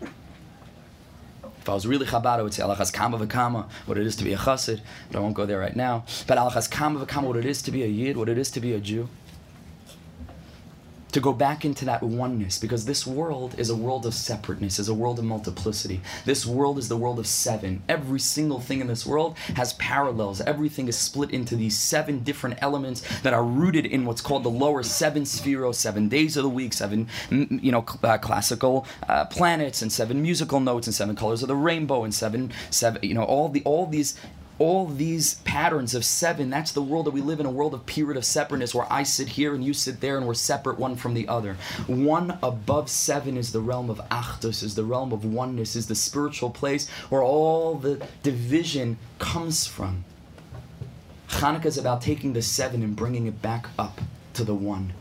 If 0.00 1.68
I 1.68 1.74
was 1.74 1.86
really 1.86 2.06
Chabad, 2.06 2.38
I 2.38 2.42
would 2.42 2.54
say 2.54 2.62
Alachas 2.62 2.90
Kama 2.90 3.18
v'Kama, 3.18 3.68
what 3.84 3.98
it 3.98 4.06
is 4.06 4.16
to 4.16 4.24
be 4.24 4.32
a 4.32 4.38
Chassid, 4.38 4.80
but 5.10 5.18
I 5.18 5.20
won't 5.22 5.34
go 5.34 5.44
there 5.44 5.58
right 5.58 5.76
now. 5.76 6.04
But 6.26 6.38
Alachas 6.38 6.70
Kama 6.70 7.04
v'Kama, 7.04 7.24
what 7.24 7.36
it 7.36 7.44
is 7.44 7.60
to 7.60 7.70
be 7.70 7.82
a 7.82 7.86
Yid, 7.86 8.16
what 8.16 8.30
it 8.30 8.38
is 8.38 8.50
to 8.52 8.60
be 8.60 8.72
a 8.72 8.80
Jew 8.80 9.08
to 11.14 11.20
go 11.20 11.32
back 11.32 11.64
into 11.64 11.84
that 11.84 12.02
oneness 12.02 12.58
because 12.58 12.86
this 12.86 13.06
world 13.06 13.54
is 13.56 13.70
a 13.70 13.76
world 13.76 14.04
of 14.04 14.12
separateness, 14.12 14.80
is 14.80 14.88
a 14.88 14.94
world 14.94 15.20
of 15.20 15.24
multiplicity. 15.24 16.00
This 16.24 16.44
world 16.44 16.76
is 16.76 16.88
the 16.88 16.96
world 16.96 17.20
of 17.20 17.26
seven. 17.28 17.84
Every 17.88 18.18
single 18.18 18.58
thing 18.58 18.80
in 18.80 18.88
this 18.88 19.06
world 19.06 19.38
has 19.54 19.74
parallels. 19.74 20.40
Everything 20.40 20.88
is 20.88 20.98
split 20.98 21.30
into 21.30 21.54
these 21.54 21.78
seven 21.78 22.24
different 22.24 22.58
elements 22.60 23.02
that 23.20 23.32
are 23.32 23.44
rooted 23.44 23.86
in 23.86 24.04
what's 24.04 24.20
called 24.20 24.42
the 24.42 24.50
lower 24.50 24.82
seven 24.82 25.22
spheros, 25.22 25.76
seven 25.76 26.08
days 26.08 26.36
of 26.36 26.42
the 26.42 26.50
week, 26.50 26.72
seven 26.72 27.06
you 27.30 27.70
know 27.70 27.86
uh, 28.02 28.18
classical 28.18 28.84
uh, 29.08 29.24
planets, 29.26 29.82
and 29.82 29.92
seven 29.92 30.20
musical 30.20 30.58
notes, 30.58 30.88
and 30.88 30.94
seven 30.96 31.14
colors 31.14 31.42
of 31.42 31.48
the 31.48 31.54
rainbow, 31.54 32.02
and 32.02 32.12
seven 32.12 32.50
seven 32.70 33.00
you 33.04 33.14
know 33.14 33.22
all 33.22 33.48
the 33.48 33.62
all 33.62 33.86
these 33.86 34.18
all 34.58 34.86
these 34.86 35.34
patterns 35.34 35.94
of 35.94 36.04
seven, 36.04 36.50
that's 36.50 36.72
the 36.72 36.82
world 36.82 37.06
that 37.06 37.10
we 37.10 37.20
live 37.20 37.40
in, 37.40 37.46
a 37.46 37.50
world 37.50 37.74
of 37.74 37.86
period 37.86 38.16
of 38.16 38.24
separateness 38.24 38.74
where 38.74 38.90
I 38.90 39.02
sit 39.02 39.28
here 39.28 39.54
and 39.54 39.64
you 39.64 39.74
sit 39.74 40.00
there 40.00 40.16
and 40.16 40.26
we're 40.26 40.34
separate 40.34 40.78
one 40.78 40.96
from 40.96 41.14
the 41.14 41.28
other. 41.28 41.56
One 41.86 42.38
above 42.42 42.88
seven 42.88 43.36
is 43.36 43.52
the 43.52 43.60
realm 43.60 43.90
of 43.90 43.98
Achdus, 44.10 44.62
is 44.62 44.74
the 44.74 44.84
realm 44.84 45.12
of 45.12 45.24
oneness, 45.24 45.76
is 45.76 45.86
the 45.86 45.94
spiritual 45.94 46.50
place 46.50 46.88
where 47.08 47.22
all 47.22 47.74
the 47.74 48.06
division 48.22 48.98
comes 49.18 49.66
from. 49.66 50.04
Hanukkah 51.28 51.66
is 51.66 51.78
about 51.78 52.02
taking 52.02 52.32
the 52.32 52.42
seven 52.42 52.82
and 52.82 52.94
bringing 52.94 53.26
it 53.26 53.42
back 53.42 53.68
up 53.78 54.00
to 54.34 54.44
the 54.44 54.54
one 54.54 54.92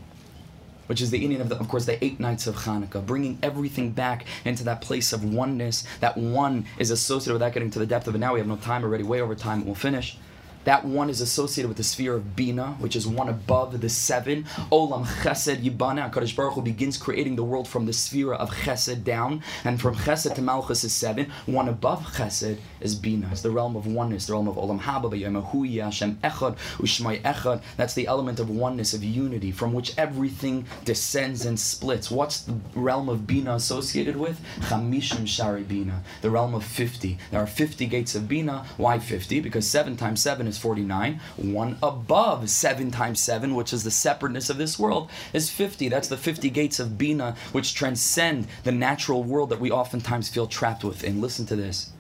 which 0.88 1.02
is 1.02 1.12
the 1.12 1.26
inyan 1.26 1.42
of, 1.42 1.50
the, 1.50 1.58
of 1.58 1.68
course, 1.68 1.86
the 1.86 2.04
eight 2.04 2.20
nights 2.20 2.48
of 2.48 2.56
Hanukkah, 2.56 3.06
bringing 3.06 3.40
everything 3.42 3.92
back 3.92 4.26
into 4.46 4.64
that 4.64 4.82
place 4.82 5.14
of 5.14 5.24
oneness. 5.24 5.86
That 6.00 6.18
one 6.18 6.66
is 6.78 6.92
associated 6.92 7.34
without 7.34 7.54
getting 7.54 7.72
to 7.72 7.80
the 7.80 7.86
depth 7.86 8.08
of 8.08 8.16
it 8.16 8.20
now. 8.20 8.34
We 8.34 8.40
have 8.40 8.48
no 8.48 8.58
time 8.58 8.84
already, 8.84 9.04
way 9.04 9.22
over 9.22 9.36
time, 9.36 9.66
we'll 9.66 9.76
finish. 9.76 10.18
That 10.66 10.86
one 10.86 11.10
is 11.10 11.22
associated 11.22 11.68
with 11.68 11.78
the 11.78 11.84
sphere 11.84 12.14
of 12.16 12.36
Bina, 12.36 12.76
which 12.80 12.96
is 12.96 13.08
one 13.08 13.30
above 13.30 13.82
the 13.82 13.90
seven. 13.90 14.44
Olam 14.72 15.06
Chesed 15.06 15.64
Yibana. 15.64 16.12
HaKadosh 16.12 16.36
Baruch 16.36 16.54
Hu 16.54 16.62
begins 16.62 16.98
creating 16.98 17.36
the 17.36 17.44
world 17.44 17.68
from 17.68 17.86
the 17.86 17.94
sphere 17.94 18.34
of 18.34 18.50
Chesed 18.50 19.04
down. 19.04 19.44
And 19.64 19.82
from 19.82 19.96
Chesed 19.96 20.36
to 20.36 20.42
Malchus 20.42 20.84
is 20.84 20.94
seven. 20.94 21.32
One 21.46 21.68
above 21.68 22.02
Chesed 22.16 22.58
is 22.82 22.96
Bina. 22.96 23.30
It's 23.32 23.42
the 23.42 23.52
realm 23.52 23.76
of 23.76 23.88
oneness, 23.88 24.28
the 24.28 24.34
realm 24.34 24.48
of 24.48 24.56
Olam 24.56 24.80
Haba, 24.80 25.12
Yemahu 25.12 25.82
Hashem 25.82 26.18
Echad, 26.24 26.58
Ushmai 26.78 27.22
Echad. 27.22 27.62
That's 27.78 27.94
the 27.94 28.08
element 28.08 28.40
of 28.40 28.50
oneness, 28.50 28.94
of 28.94 29.04
unity, 29.04 29.52
from 29.52 29.74
which 29.74 29.98
everything 29.98 30.66
descends 30.86 31.46
and 31.46 31.60
splits. 31.60 32.10
What's 32.10 32.42
the 32.42 32.56
realm 32.76 33.10
of 33.10 33.28
Bina 33.28 33.56
associated 33.56 34.16
with? 34.16 34.40
Chamishim 34.62 35.28
Shari 35.28 35.64
Bina. 35.64 36.04
The 36.22 36.30
realm 36.30 36.54
of 36.54 36.64
50. 36.64 37.18
There 37.32 37.42
are 37.42 37.48
50 37.48 37.86
gates 37.88 38.16
of 38.16 38.28
Bina. 38.28 38.66
Why 38.78 39.00
50? 39.00 39.40
Because 39.42 39.68
7 39.68 39.98
times 39.98 40.22
7 40.22 40.48
is 40.48 40.53
is 40.54 40.60
49. 40.60 41.20
One 41.38 41.78
above 41.82 42.50
7 42.50 42.92
times 42.92 43.20
7, 43.20 43.56
which 43.56 43.74
is 43.74 43.84
the 43.84 43.92
separateness 43.92 44.50
of 44.50 44.58
this 44.58 44.80
world, 44.80 45.10
is 45.34 45.50
50. 45.50 45.90
That's 45.90 46.08
the 46.08 46.18
50 46.18 46.50
gates 46.50 46.80
of 46.80 46.98
Bina, 46.98 47.36
which 47.52 47.74
transcend 47.74 48.48
the 48.64 48.72
natural 48.72 49.24
world 49.24 49.50
that 49.50 49.60
we 49.60 49.72
oftentimes 49.72 50.30
feel 50.30 50.48
trapped 50.48 50.84
within. 50.84 51.22
Listen 51.22 51.46
to 51.48 51.56
this. 51.56 51.92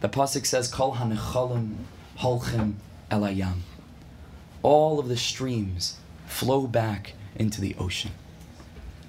The 0.00 0.08
Pasuk 0.08 0.46
says, 0.46 0.68
Kol 0.68 0.94
hanechalim 0.94 1.76
holchem 2.18 2.74
elayam. 3.10 3.60
All 4.62 4.98
of 4.98 5.08
the 5.08 5.16
streams 5.16 5.96
flow 6.26 6.66
back 6.66 7.14
into 7.36 7.60
the 7.60 7.74
ocean. 7.78 8.12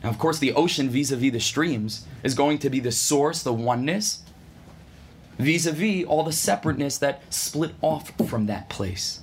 Now, 0.04 0.10
of 0.10 0.18
course, 0.18 0.40
the 0.40 0.54
ocean 0.54 0.90
vis 0.90 1.12
a 1.12 1.16
vis 1.16 1.32
the 1.32 1.40
streams 1.40 2.06
is 2.24 2.34
going 2.34 2.58
to 2.60 2.70
be 2.70 2.80
the 2.80 2.92
source, 2.92 3.44
the 3.44 3.54
oneness, 3.54 4.24
vis 5.38 5.66
a 5.66 5.72
vis 5.72 6.06
all 6.06 6.24
the 6.24 6.32
separateness 6.32 6.98
that 6.98 7.22
split 7.34 7.74
off 7.82 8.12
from 8.28 8.46
that 8.48 8.70
place. 8.70 9.22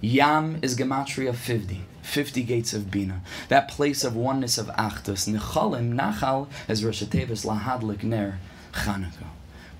Yam 0.00 0.58
is 0.62 0.76
gematria 0.76 1.34
50. 1.34 1.80
50 2.02 2.42
gates 2.42 2.74
of 2.74 2.90
Bina. 2.90 3.22
That 3.48 3.68
place 3.68 4.04
of 4.04 4.14
oneness 4.14 4.58
of 4.58 4.66
Achdus. 4.68 5.26
Nechalim, 5.26 5.94
Nachal, 5.94 6.48
is 6.68 6.84
Rosh 6.84 7.02
Lahadlik 7.02 8.02
Ner 8.02 8.38
Chanukah. 8.72 9.33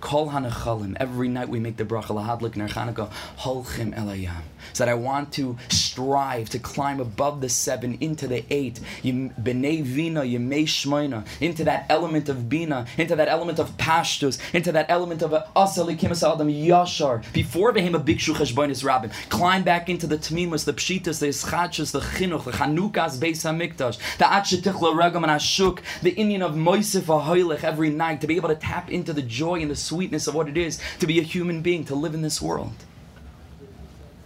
Kol 0.04 0.28
Hanachalim. 0.28 0.96
Every 1.00 1.28
night 1.28 1.48
we 1.48 1.58
make 1.58 1.78
the 1.78 1.84
bracha 1.84 2.08
lahadlik 2.08 2.56
ner 2.56 2.68
Chanukah 2.68 3.10
holchim 3.38 3.98
elayam. 3.98 4.42
So 4.74 4.84
that 4.84 4.90
I 4.90 4.94
want 4.94 5.32
to 5.34 5.56
strive 5.68 6.50
to 6.50 6.58
climb 6.58 7.00
above 7.00 7.40
the 7.40 7.48
seven 7.48 7.96
into 8.00 8.26
the 8.26 8.44
eight. 8.50 8.80
Bnei 9.02 9.82
vina 9.82 10.20
yemei 10.20 10.64
shmoina 10.64 11.26
into 11.40 11.64
that 11.64 11.86
element 11.88 12.28
of 12.28 12.48
bina, 12.48 12.86
into 12.98 13.16
that 13.16 13.28
element 13.28 13.58
of 13.58 13.76
pashtus, 13.76 14.38
into 14.54 14.72
that 14.72 14.86
element 14.90 15.22
of 15.22 15.30
asali 15.54 15.94
adam 16.02 16.48
yashar. 16.48 17.32
Before 17.32 17.72
became 17.72 17.94
a 17.94 18.00
bikshu 18.00 18.34
cheshbonis 18.34 18.84
rabbin, 18.84 19.10
climb 19.30 19.62
back 19.62 19.88
into 19.88 20.06
the 20.06 20.18
tmimus, 20.18 20.64
the 20.64 20.74
pshitas, 20.74 21.20
the 21.20 21.28
hischadshus, 21.28 21.92
the 21.92 22.00
chinuch, 22.00 22.44
the 22.44 22.52
chanukas 22.52 23.18
beis 23.18 23.44
hamikdash, 23.44 23.98
the 24.18 24.24
atshetich 24.24 24.74
regam 24.74 25.16
and 25.16 25.26
ashuk, 25.26 25.80
the 26.02 26.12
inyan 26.14 26.42
of 26.42 26.52
moisif 26.52 27.02
ahoylech 27.02 27.64
every 27.64 27.90
night 27.90 28.20
to 28.20 28.26
be 28.26 28.36
able 28.36 28.48
to 28.48 28.54
tap 28.54 28.90
into 28.90 29.12
the 29.12 29.22
joy 29.22 29.60
and 29.60 29.70
the 29.70 29.76
sweetness 29.94 30.26
of 30.26 30.34
what 30.34 30.48
it 30.48 30.56
is 30.56 30.80
to 30.98 31.06
be 31.06 31.18
a 31.20 31.22
human 31.22 31.62
being, 31.62 31.84
to 31.84 31.94
live 31.94 32.14
in 32.14 32.22
this 32.22 32.42
world. 32.42 32.72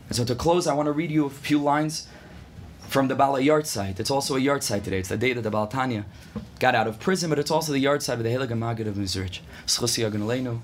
And 0.09 0.17
so 0.17 0.25
to 0.25 0.35
close, 0.35 0.67
I 0.67 0.73
want 0.73 0.87
to 0.87 0.93
read 0.93 1.11
you 1.11 1.27
a 1.27 1.31
few 1.31 1.59
lines 1.59 2.09
from 2.89 3.09
the 3.09 3.15
Bala 3.15 3.65
site. 3.65 4.01
It's 4.01 4.11
also 4.11 4.37
a 4.37 4.41
yahrtzeit 4.41 4.83
today. 4.83 4.99
It's 4.99 5.11
the 5.11 5.19
day 5.19 5.35
that 5.35 5.43
the 5.43 5.51
Baal 5.51 5.69
HaTanya 5.69 6.05
got 6.59 6.75
out 6.75 6.87
of 6.87 6.99
prison, 6.99 7.29
but 7.29 7.39
it's 7.39 7.51
also 7.51 7.73
the 7.73 7.85
yahrtzeit 7.85 8.15
of 8.15 8.23
the 8.23 8.31
Heilige 8.31 8.57
Maggid 8.57 8.87
of 8.87 8.95
Agunaleinu. 8.95 10.61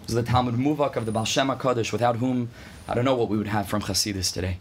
This 0.00 0.08
is 0.08 0.14
the 0.14 0.22
Talmud 0.22 0.54
Muvak 0.54 0.96
of 0.96 1.04
the 1.04 1.12
Baal 1.12 1.26
Shem 1.26 1.48
HaKadosh, 1.48 1.92
without 1.92 2.16
whom 2.16 2.48
I 2.88 2.94
don't 2.94 3.04
know 3.04 3.14
what 3.14 3.28
we 3.28 3.36
would 3.36 3.48
have 3.48 3.68
from 3.68 3.82
Chasidus 3.82 4.32
today. 4.32 4.56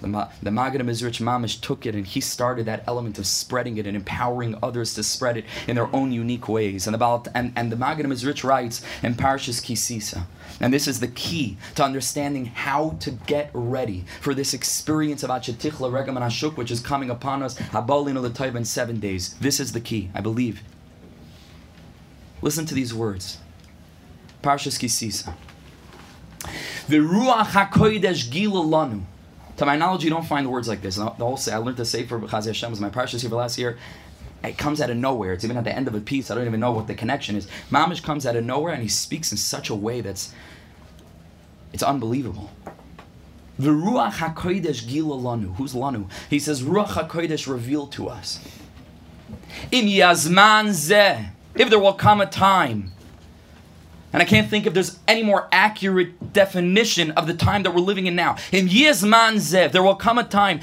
The, 0.00 0.28
the 0.42 0.50
Maggid 0.50 0.80
of 0.80 0.86
Mezritch 0.86 1.20
Mamish 1.20 1.60
took 1.60 1.86
it 1.86 1.94
and 1.94 2.06
he 2.06 2.20
started 2.20 2.66
that 2.66 2.84
element 2.86 3.18
of 3.18 3.26
spreading 3.26 3.76
it 3.76 3.86
and 3.86 3.96
empowering 3.96 4.56
others 4.62 4.94
to 4.94 5.02
spread 5.02 5.36
it 5.36 5.44
in 5.66 5.76
their 5.76 5.94
own 5.94 6.12
unique 6.12 6.48
ways. 6.48 6.86
And, 6.86 6.96
and, 7.34 7.52
and 7.56 7.72
the 7.72 7.76
Maggid 7.76 8.06
of 8.06 8.12
Mezritch 8.12 8.44
writes 8.44 8.82
in 9.02 9.14
Parashas 9.14 9.60
Kisisa, 9.60 10.24
and 10.60 10.72
this 10.72 10.88
is 10.88 11.00
the 11.00 11.08
key 11.08 11.56
to 11.74 11.84
understanding 11.84 12.46
how 12.46 12.96
to 13.00 13.10
get 13.10 13.50
ready 13.52 14.04
for 14.20 14.34
this 14.34 14.54
experience 14.54 15.22
of 15.22 15.30
Achetichla 15.30 15.90
Regam 15.90 16.08
and 16.08 16.18
Ashuk, 16.18 16.56
which 16.56 16.70
is 16.70 16.80
coming 16.80 17.10
upon 17.10 17.42
us, 17.42 17.58
Habalin 17.58 18.20
the 18.20 18.56
in 18.56 18.64
seven 18.64 19.00
days. 19.00 19.34
This 19.34 19.60
is 19.60 19.72
the 19.72 19.80
key, 19.80 20.10
I 20.14 20.20
believe. 20.20 20.62
Listen 22.42 22.66
to 22.66 22.74
these 22.74 22.94
words. 22.94 23.38
Parshas 24.42 24.78
Kisisa. 24.78 25.34
The 26.88 26.96
Ruach 26.96 27.46
HaKodesh 27.46 28.30
Gila 28.30 28.64
Lanu. 28.64 29.02
To 29.60 29.66
my 29.66 29.76
knowledge, 29.76 30.02
you 30.04 30.08
don't 30.08 30.24
find 30.24 30.50
words 30.50 30.68
like 30.68 30.80
this. 30.80 30.96
And 30.96 31.06
the 31.06 31.12
whole 31.26 31.38
I 31.52 31.56
learned 31.58 31.76
to 31.76 31.84
say 31.84 32.06
for 32.06 32.18
Chazi 32.18 32.46
Hashem 32.46 32.70
was 32.70 32.80
my 32.80 32.88
parshas 32.88 33.20
here 33.20 33.28
last 33.28 33.58
year. 33.58 33.76
It 34.42 34.56
comes 34.56 34.80
out 34.80 34.88
of 34.88 34.96
nowhere. 34.96 35.34
It's 35.34 35.44
even 35.44 35.58
at 35.58 35.64
the 35.64 35.76
end 35.76 35.86
of 35.86 35.94
a 35.94 36.00
piece. 36.00 36.30
I 36.30 36.34
don't 36.34 36.46
even 36.46 36.60
know 36.60 36.72
what 36.72 36.86
the 36.86 36.94
connection 36.94 37.36
is. 37.36 37.46
Mamish 37.70 38.02
comes 38.02 38.24
out 38.24 38.36
of 38.36 38.44
nowhere 38.46 38.72
and 38.72 38.82
he 38.82 38.88
speaks 38.88 39.32
in 39.32 39.36
such 39.36 39.68
a 39.68 39.74
way 39.74 40.00
that's 40.00 40.32
it's 41.74 41.82
unbelievable. 41.82 42.50
The 43.58 43.68
Ruach 43.68 44.12
HaKodesh 44.12 44.88
Gila 44.88 45.18
Lanu. 45.18 45.54
Who's 45.56 45.74
Lanu? 45.74 46.10
He 46.30 46.38
says, 46.38 46.62
Ruach 46.62 46.92
HaKodesh 46.92 47.46
revealed 47.46 47.92
to 47.92 48.08
us. 48.08 48.42
In 49.70 49.84
Yazman 49.84 50.70
Zeh. 50.70 51.32
If 51.54 51.68
there 51.68 51.78
will 51.78 51.92
come 51.92 52.22
a 52.22 52.26
time 52.26 52.92
and 54.12 54.22
I 54.22 54.26
can't 54.26 54.48
think 54.48 54.66
if 54.66 54.74
there's 54.74 54.98
any 55.06 55.22
more 55.22 55.48
accurate 55.52 56.32
definition 56.32 57.12
of 57.12 57.26
the 57.26 57.34
time 57.34 57.62
that 57.62 57.74
we're 57.74 57.80
living 57.80 58.06
in 58.06 58.16
now. 58.16 58.36
In 58.52 58.68
Yizman 58.68 59.36
Zev, 59.36 59.72
there 59.72 59.82
will 59.82 59.94
come 59.94 60.18
a 60.18 60.24
time 60.24 60.60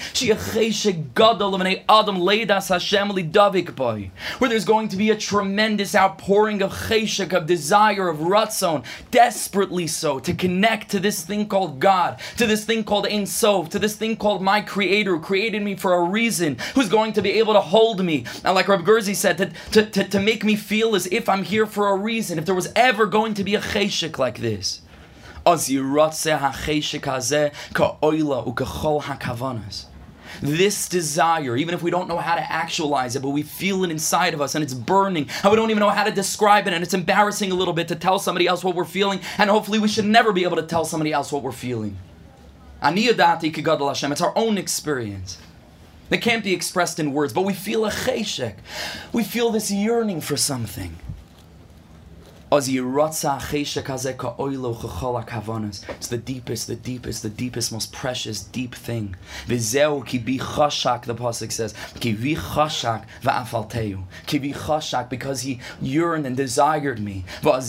where 4.37 4.49
there's 4.49 4.65
going 4.65 4.87
to 4.89 4.97
be 4.97 5.09
a 5.09 5.15
tremendous 5.15 5.95
outpouring 5.95 6.61
of 6.61 6.71
cheshek, 6.71 7.33
of 7.33 7.45
desire, 7.45 8.09
of 8.09 8.17
ratzon, 8.17 8.83
desperately 9.11 9.87
so, 9.87 10.19
to 10.19 10.33
connect 10.33 10.91
to 10.91 10.99
this 10.99 11.23
thing 11.23 11.47
called 11.47 11.79
God, 11.79 12.19
to 12.37 12.45
this 12.45 12.65
thing 12.65 12.83
called 12.83 13.07
Ein 13.07 13.25
Sof, 13.25 13.69
to 13.69 13.79
this 13.79 13.95
thing 13.95 14.17
called 14.17 14.41
my 14.41 14.61
Creator, 14.61 15.15
who 15.15 15.21
created 15.21 15.61
me 15.61 15.75
for 15.75 15.93
a 15.93 16.03
reason, 16.03 16.57
who's 16.75 16.89
going 16.89 17.13
to 17.13 17.21
be 17.21 17.31
able 17.31 17.53
to 17.53 17.61
hold 17.61 18.03
me. 18.03 18.25
And 18.43 18.55
like 18.55 18.67
Rab 18.67 18.85
Gerzi 18.85 19.15
said, 19.15 19.37
to, 19.37 19.51
to, 19.71 19.85
to, 19.89 20.03
to 20.09 20.19
make 20.19 20.43
me 20.43 20.55
feel 20.55 20.95
as 20.95 21.07
if 21.07 21.29
I'm 21.29 21.43
here 21.43 21.65
for 21.65 21.89
a 21.89 21.95
reason. 21.95 22.37
If 22.37 22.45
there 22.45 22.55
was 22.55 22.71
ever 22.75 23.05
going 23.05 23.33
to 23.37 23.43
be 23.43 23.55
a 23.55 23.61
cheshik 23.61 24.19
like 24.19 24.39
this. 24.39 24.81
This 30.41 30.89
desire, 30.89 31.55
even 31.55 31.73
if 31.73 31.81
we 31.81 31.89
don't 31.89 32.09
know 32.09 32.17
how 32.17 32.35
to 32.35 32.51
actualize 32.51 33.15
it, 33.15 33.21
but 33.21 33.29
we 33.29 33.43
feel 33.43 33.85
it 33.85 33.91
inside 33.91 34.33
of 34.33 34.41
us 34.41 34.55
and 34.55 34.63
it's 34.63 34.73
burning, 34.73 35.29
and 35.41 35.51
we 35.51 35.55
don't 35.55 35.71
even 35.71 35.79
know 35.79 35.89
how 35.89 36.03
to 36.03 36.11
describe 36.11 36.67
it, 36.67 36.73
and 36.73 36.83
it's 36.83 36.93
embarrassing 36.93 37.51
a 37.51 37.55
little 37.55 37.73
bit 37.73 37.87
to 37.87 37.95
tell 37.95 38.19
somebody 38.19 38.45
else 38.45 38.61
what 38.61 38.75
we're 38.75 38.83
feeling, 38.83 39.21
and 39.37 39.49
hopefully 39.49 39.79
we 39.79 39.87
should 39.87 40.05
never 40.05 40.33
be 40.33 40.43
able 40.43 40.57
to 40.57 40.63
tell 40.63 40.83
somebody 40.83 41.13
else 41.13 41.31
what 41.31 41.43
we're 41.43 41.53
feeling. 41.53 41.97
It's 42.83 44.21
our 44.21 44.33
own 44.35 44.57
experience. 44.57 45.37
That 46.09 46.21
can't 46.21 46.43
be 46.43 46.53
expressed 46.53 46.99
in 46.99 47.13
words, 47.13 47.33
but 47.33 47.43
we 47.43 47.53
feel 47.53 47.85
a 47.85 47.89
cheshek. 47.89 48.55
We 49.13 49.23
feel 49.23 49.49
this 49.49 49.71
yearning 49.71 50.21
for 50.21 50.37
something. 50.37 50.97
It's 52.49 52.67
the 56.07 56.17
deepest, 56.17 56.67
the 56.67 56.77
deepest, 56.77 57.23
the 57.23 57.29
deepest, 57.29 57.73
most 57.73 57.91
precious, 57.91 58.41
deep 58.41 58.73
thing. 58.73 59.17
The 59.47 59.57
pasuk 61.15 61.51
says, 61.51 61.73
because 65.09 65.41
he 65.41 65.59
yearned 65.81 66.25
and 66.25 66.37
desired 66.37 67.01
me. 67.01 67.25
Amen. 67.43 67.61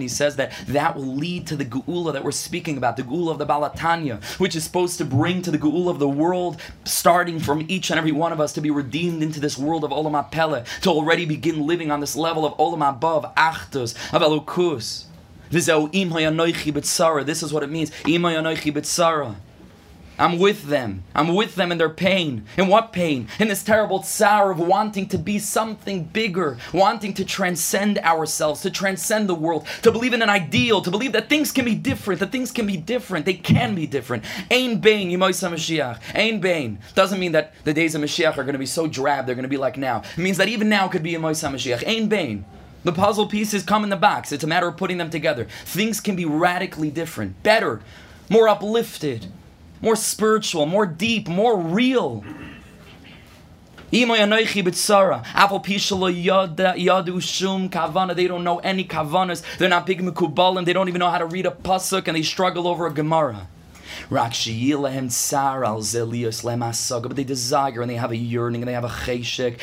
He 0.00 0.08
says 0.08 0.36
that 0.36 0.52
that 0.68 0.96
will 0.96 1.14
lead 1.14 1.46
to 1.48 1.56
the 1.56 1.66
ge'ula 1.66 2.14
that 2.14 2.24
we're 2.24 2.30
speaking 2.30 2.78
about, 2.78 2.96
the 2.96 3.02
ge'ula 3.02 3.32
of 3.32 3.38
the 3.38 3.44
Baal 3.44 3.68
HaTanya, 3.68 4.22
which 4.40 4.56
is 4.56 4.64
supposed 4.64 4.96
to 4.96 5.04
bring 5.04 5.42
to 5.42 5.50
the 5.50 5.58
ge'ula 5.58 5.90
of 5.90 5.98
the 5.98 6.08
world, 6.08 6.58
starting 6.84 7.38
from 7.38 7.66
each 7.68 7.90
and 7.90 7.98
every 7.98 8.12
one 8.12 8.32
of 8.32 8.40
us 8.40 8.54
to 8.54 8.62
be 8.62 8.70
redeemed 8.70 9.22
into 9.22 9.40
this 9.40 9.58
world 9.58 9.84
of 9.84 9.90
Olam 9.90 10.30
HaPele, 10.30 10.64
to 10.80 10.88
already 10.88 11.26
begin 11.26 11.66
living 11.66 11.90
on 11.90 12.00
this 12.00 12.16
level 12.16 12.46
of 12.46 12.61
olam 12.62 12.88
above, 12.88 13.34
achdus, 13.34 13.94
of 14.12 14.22
elokus. 14.22 15.04
This 15.50 15.68
is 17.42 17.52
what 17.52 17.62
it 17.62 17.70
means. 17.70 17.92
I'm 20.22 20.38
with 20.38 20.68
them. 20.68 21.02
I'm 21.16 21.34
with 21.34 21.56
them 21.56 21.72
in 21.72 21.78
their 21.78 21.90
pain. 21.90 22.44
In 22.56 22.68
what 22.68 22.92
pain? 22.92 23.26
In 23.40 23.48
this 23.48 23.64
terrible 23.64 24.04
tsar 24.04 24.52
of 24.52 24.60
wanting 24.60 25.08
to 25.08 25.18
be 25.18 25.40
something 25.40 26.04
bigger, 26.04 26.58
wanting 26.72 27.12
to 27.14 27.24
transcend 27.24 27.98
ourselves, 27.98 28.60
to 28.60 28.70
transcend 28.70 29.28
the 29.28 29.34
world, 29.34 29.66
to 29.82 29.90
believe 29.90 30.12
in 30.12 30.22
an 30.22 30.30
ideal, 30.30 30.80
to 30.80 30.92
believe 30.92 31.10
that 31.10 31.28
things 31.28 31.50
can 31.50 31.64
be 31.64 31.74
different, 31.74 32.20
that 32.20 32.30
things 32.30 32.52
can 32.52 32.68
be 32.68 32.76
different. 32.76 33.26
They 33.26 33.34
can 33.34 33.74
be 33.74 33.88
different. 33.88 34.24
Ain 34.52 34.78
Bain, 34.78 35.10
Yemoisa 35.10 35.50
Mashiach. 35.50 35.98
Ain 36.14 36.40
Bain. 36.40 36.78
Doesn't 36.94 37.18
mean 37.18 37.32
that 37.32 37.54
the 37.64 37.74
days 37.74 37.96
of 37.96 38.00
Mashiach 38.00 38.38
are 38.38 38.44
going 38.44 38.52
to 38.52 38.60
be 38.60 38.66
so 38.66 38.86
drab, 38.86 39.26
they're 39.26 39.34
going 39.34 39.42
to 39.42 39.48
be 39.48 39.56
like 39.56 39.76
now. 39.76 40.02
It 40.16 40.18
means 40.18 40.36
that 40.36 40.46
even 40.46 40.68
now 40.68 40.86
could 40.86 41.02
be 41.02 41.14
Yemoisa 41.14 41.50
Mashiach. 41.50 41.82
Ain 41.84 42.08
Bain. 42.08 42.44
The 42.84 42.92
puzzle 42.92 43.26
pieces 43.26 43.64
come 43.64 43.82
in 43.82 43.90
the 43.90 43.96
box. 43.96 44.30
It's 44.30 44.44
a 44.44 44.46
matter 44.46 44.68
of 44.68 44.76
putting 44.76 44.98
them 44.98 45.10
together. 45.10 45.48
Things 45.64 46.00
can 46.00 46.14
be 46.14 46.26
radically 46.26 46.92
different, 46.92 47.42
better, 47.42 47.80
more 48.28 48.48
uplifted, 48.48 49.26
more 49.82 49.96
spiritual, 49.96 50.64
more 50.64 50.86
deep, 50.86 51.28
more 51.28 51.58
real. 51.58 52.24
They 53.90 54.06
don't 54.06 54.18
know 54.18 54.24
any 58.58 58.84
kavanas. 58.84 59.42
They're 59.58 59.68
not 59.68 59.84
big 59.84 60.00
mikubalim. 60.00 60.64
They 60.64 60.72
don't 60.72 60.88
even 60.88 60.98
know 60.98 61.10
how 61.10 61.18
to 61.18 61.26
read 61.26 61.44
a 61.44 61.50
pasuk, 61.50 62.08
and 62.08 62.16
they 62.16 62.22
struggle 62.22 62.66
over 62.66 62.86
a 62.86 62.90
gemara. 62.90 63.48
But 64.08 64.32
they 64.40 64.70
desire 67.24 67.82
and 67.82 67.90
they 67.90 67.96
have 67.96 68.10
a 68.10 68.16
yearning 68.16 68.62
and 68.62 68.68
they 68.68 68.72
have 68.72 68.84
a 68.84 68.88
cheshek. 68.88 69.58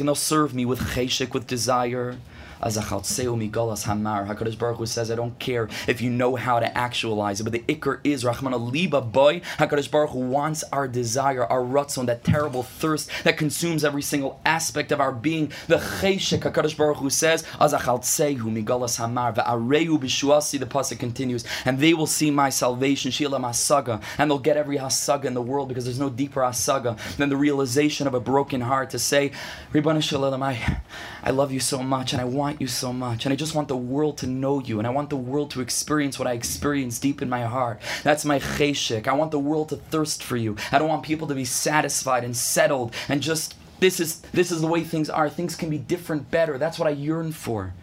And 0.00 0.08
they'll 0.08 0.16
serve 0.16 0.52
me 0.52 0.64
with 0.64 0.80
cheshek, 0.80 1.32
with 1.32 1.46
desire. 1.46 2.16
HaKadosh 2.62 4.58
Baruch 4.58 4.78
Hu 4.78 4.86
says, 4.86 5.10
I 5.10 5.14
don't 5.14 5.38
care 5.38 5.68
if 5.86 6.00
you 6.00 6.10
know 6.10 6.36
how 6.36 6.60
to 6.60 6.78
actualize 6.78 7.40
it, 7.40 7.44
but 7.44 7.52
the 7.52 7.60
ikr 7.60 8.00
is 8.04 8.24
Rahman 8.24 8.70
Liba 8.70 9.00
boy. 9.00 9.40
HaKadosh 9.58 9.90
Baruch 9.90 10.10
Hu 10.10 10.20
wants 10.20 10.64
our 10.72 10.88
desire, 10.88 11.44
our 11.44 11.60
ratzon, 11.60 12.06
that 12.06 12.24
terrible 12.24 12.62
thirst 12.62 13.10
that 13.24 13.36
consumes 13.36 13.84
every 13.84 14.02
single 14.02 14.40
aspect 14.44 14.92
of 14.92 15.00
our 15.00 15.12
being. 15.12 15.52
The 15.68 15.76
cheshek, 15.76 16.40
HaKadosh 16.40 16.76
Baruch 16.76 16.98
Hu 16.98 17.10
says, 17.10 17.44
as 17.60 17.72
Azachal 17.72 18.00
Migalas 18.02 18.96
Hamar, 18.96 19.32
Ve'areyu 19.34 19.98
Bishuasi, 19.98 20.58
the 20.58 20.66
pasuk 20.66 20.98
continues, 20.98 21.44
and 21.64 21.78
they 21.78 21.94
will 21.94 22.06
see 22.06 22.30
my 22.30 22.50
salvation, 22.50 23.10
Shila 23.10 23.38
Masaga, 23.38 24.02
and 24.18 24.30
they'll 24.30 24.38
get 24.38 24.56
every 24.56 24.78
hasaga 24.78 25.24
in 25.24 25.34
the 25.34 25.42
world 25.42 25.68
because 25.68 25.84
there's 25.84 25.98
no 25.98 26.10
deeper 26.10 26.40
hasaga 26.40 26.98
than 27.16 27.28
the 27.28 27.36
realization 27.36 28.06
of 28.06 28.14
a 28.14 28.20
broken 28.20 28.60
heart 28.60 28.90
to 28.90 28.98
say, 28.98 29.32
Ribbana 29.72 30.02
Shalom, 30.02 30.42
I, 30.42 30.80
I 31.26 31.30
love 31.30 31.50
you 31.50 31.58
so 31.58 31.82
much 31.82 32.12
and 32.12 32.22
I 32.22 32.24
want 32.24 32.60
you 32.60 32.68
so 32.68 32.92
much. 32.92 33.26
And 33.26 33.32
I 33.32 33.36
just 33.36 33.52
want 33.52 33.66
the 33.66 33.76
world 33.76 34.18
to 34.18 34.28
know 34.28 34.60
you. 34.60 34.78
And 34.78 34.86
I 34.86 34.90
want 34.90 35.10
the 35.10 35.16
world 35.16 35.50
to 35.50 35.60
experience 35.60 36.20
what 36.20 36.28
I 36.28 36.34
experience 36.34 37.00
deep 37.00 37.20
in 37.20 37.28
my 37.28 37.42
heart. 37.42 37.80
That's 38.04 38.24
my 38.24 38.38
cheshik. 38.38 39.08
I 39.08 39.12
want 39.12 39.32
the 39.32 39.40
world 39.40 39.70
to 39.70 39.76
thirst 39.76 40.22
for 40.22 40.36
you. 40.36 40.56
I 40.70 40.78
don't 40.78 40.88
want 40.88 41.02
people 41.02 41.26
to 41.26 41.34
be 41.34 41.44
satisfied 41.44 42.22
and 42.22 42.36
settled 42.36 42.94
and 43.08 43.20
just 43.20 43.56
this 43.80 43.98
is 43.98 44.20
this 44.32 44.52
is 44.52 44.60
the 44.60 44.68
way 44.68 44.84
things 44.84 45.10
are. 45.10 45.28
Things 45.28 45.56
can 45.56 45.68
be 45.68 45.78
different, 45.78 46.30
better. 46.30 46.58
That's 46.58 46.78
what 46.78 46.86
I 46.86 46.92
yearn 46.92 47.32
for. 47.32 47.74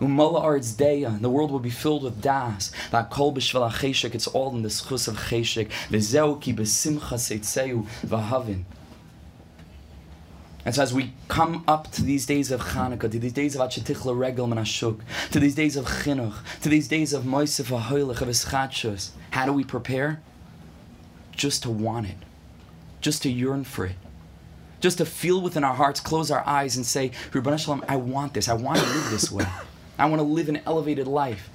Umala 0.00 0.40
arts 0.42 0.72
deya, 0.72 1.20
the 1.20 1.30
world 1.30 1.52
will 1.52 1.60
be 1.60 1.70
filled 1.70 2.02
with 2.02 2.20
das. 2.20 2.72
That 2.90 3.08
kol 3.08 3.32
b'shvel 3.32 4.14
it's 4.14 4.26
all 4.26 4.50
in 4.50 4.62
the 4.62 4.68
schus 4.68 5.06
of 5.06 5.16
cheshek. 5.16 5.70
V'zeu 5.90 6.40
ki 6.40 6.54
b'simcha 6.54 7.18
seitzeu 7.18 7.86
v'havin. 8.04 8.64
And 10.64 10.74
so 10.74 10.82
as 10.82 10.92
we 10.92 11.12
come 11.28 11.64
up 11.66 11.90
to 11.92 12.02
these 12.02 12.26
days 12.26 12.50
of 12.50 12.60
Hanukkah, 12.60 13.10
to 13.10 13.18
these 13.18 13.32
days 13.32 13.54
of 13.54 13.62
Achetichla 13.62 14.18
Regel 14.18 14.46
Menashuk, 14.46 15.00
to 15.30 15.40
these 15.40 15.54
days 15.54 15.76
of 15.76 15.86
Chinuch, 15.86 16.34
to 16.60 16.68
these 16.68 16.88
days 16.88 17.12
of 17.12 17.24
Moisef 17.24 17.66
HaHoylech, 17.66 18.20
of 18.20 18.28
Hischadshus, 18.28 19.10
how 19.30 19.46
do 19.46 19.52
we 19.52 19.64
prepare? 19.64 20.20
Just 21.32 21.62
to 21.62 21.70
want 21.70 22.08
it. 22.08 22.16
Just 23.00 23.22
to 23.22 23.30
yearn 23.30 23.64
for 23.64 23.86
it. 23.86 23.96
Just 24.80 24.98
to 24.98 25.06
feel 25.06 25.40
within 25.40 25.64
our 25.64 25.74
hearts, 25.74 26.00
close 26.00 26.30
our 26.30 26.46
eyes 26.46 26.76
and 26.76 26.84
say, 26.84 27.12
Ribbon 27.32 27.56
Shalom, 27.56 27.84
I 27.88 27.96
want 27.96 28.34
this. 28.34 28.48
I 28.48 28.54
want 28.54 28.78
to 28.78 28.84
live 28.84 29.10
this 29.10 29.30
way. 29.30 29.46
I 29.98 30.06
want 30.06 30.20
to 30.20 30.24
live 30.24 30.48
an 30.48 30.60
elevated 30.66 31.06
life. 31.06 31.50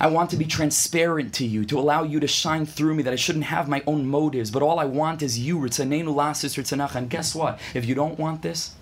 I 0.00 0.08
want 0.08 0.30
to 0.30 0.36
be 0.36 0.44
transparent 0.44 1.32
to 1.34 1.46
you, 1.46 1.64
to 1.66 1.78
allow 1.78 2.02
you 2.02 2.20
to 2.20 2.26
shine 2.26 2.66
through 2.66 2.94
me, 2.94 3.02
that 3.04 3.12
I 3.12 3.16
shouldn't 3.16 3.44
have 3.44 3.68
my 3.68 3.82
own 3.86 4.06
motives, 4.06 4.50
but 4.50 4.62
all 4.62 4.78
I 4.80 4.84
want 4.84 5.22
is 5.22 5.38
you. 5.38 5.62
And 5.64 7.10
guess 7.10 7.34
what? 7.34 7.60
If 7.74 7.86
you 7.86 7.94
don't 7.94 8.18
want 8.18 8.42
this, 8.42 8.74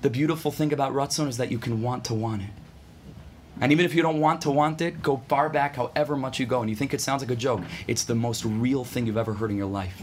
the 0.00 0.10
beautiful 0.10 0.50
thing 0.50 0.72
about 0.72 0.92
Ratzon 0.92 1.28
is 1.28 1.36
that 1.36 1.50
you 1.50 1.58
can 1.58 1.82
want 1.82 2.04
to 2.06 2.14
want 2.14 2.42
it. 2.42 2.50
And 3.60 3.70
even 3.72 3.84
if 3.84 3.94
you 3.94 4.02
don't 4.02 4.20
want 4.20 4.40
to 4.42 4.50
want 4.50 4.80
it, 4.80 5.02
go 5.02 5.22
far 5.28 5.48
back 5.48 5.76
however 5.76 6.16
much 6.16 6.40
you 6.40 6.46
go, 6.46 6.60
and 6.60 6.68
you 6.68 6.74
think 6.74 6.92
it 6.92 7.00
sounds 7.00 7.22
like 7.22 7.30
a 7.30 7.36
joke, 7.36 7.62
it's 7.86 8.04
the 8.04 8.14
most 8.14 8.44
real 8.44 8.84
thing 8.84 9.06
you've 9.06 9.16
ever 9.16 9.34
heard 9.34 9.50
in 9.50 9.56
your 9.56 9.66
life 9.66 10.02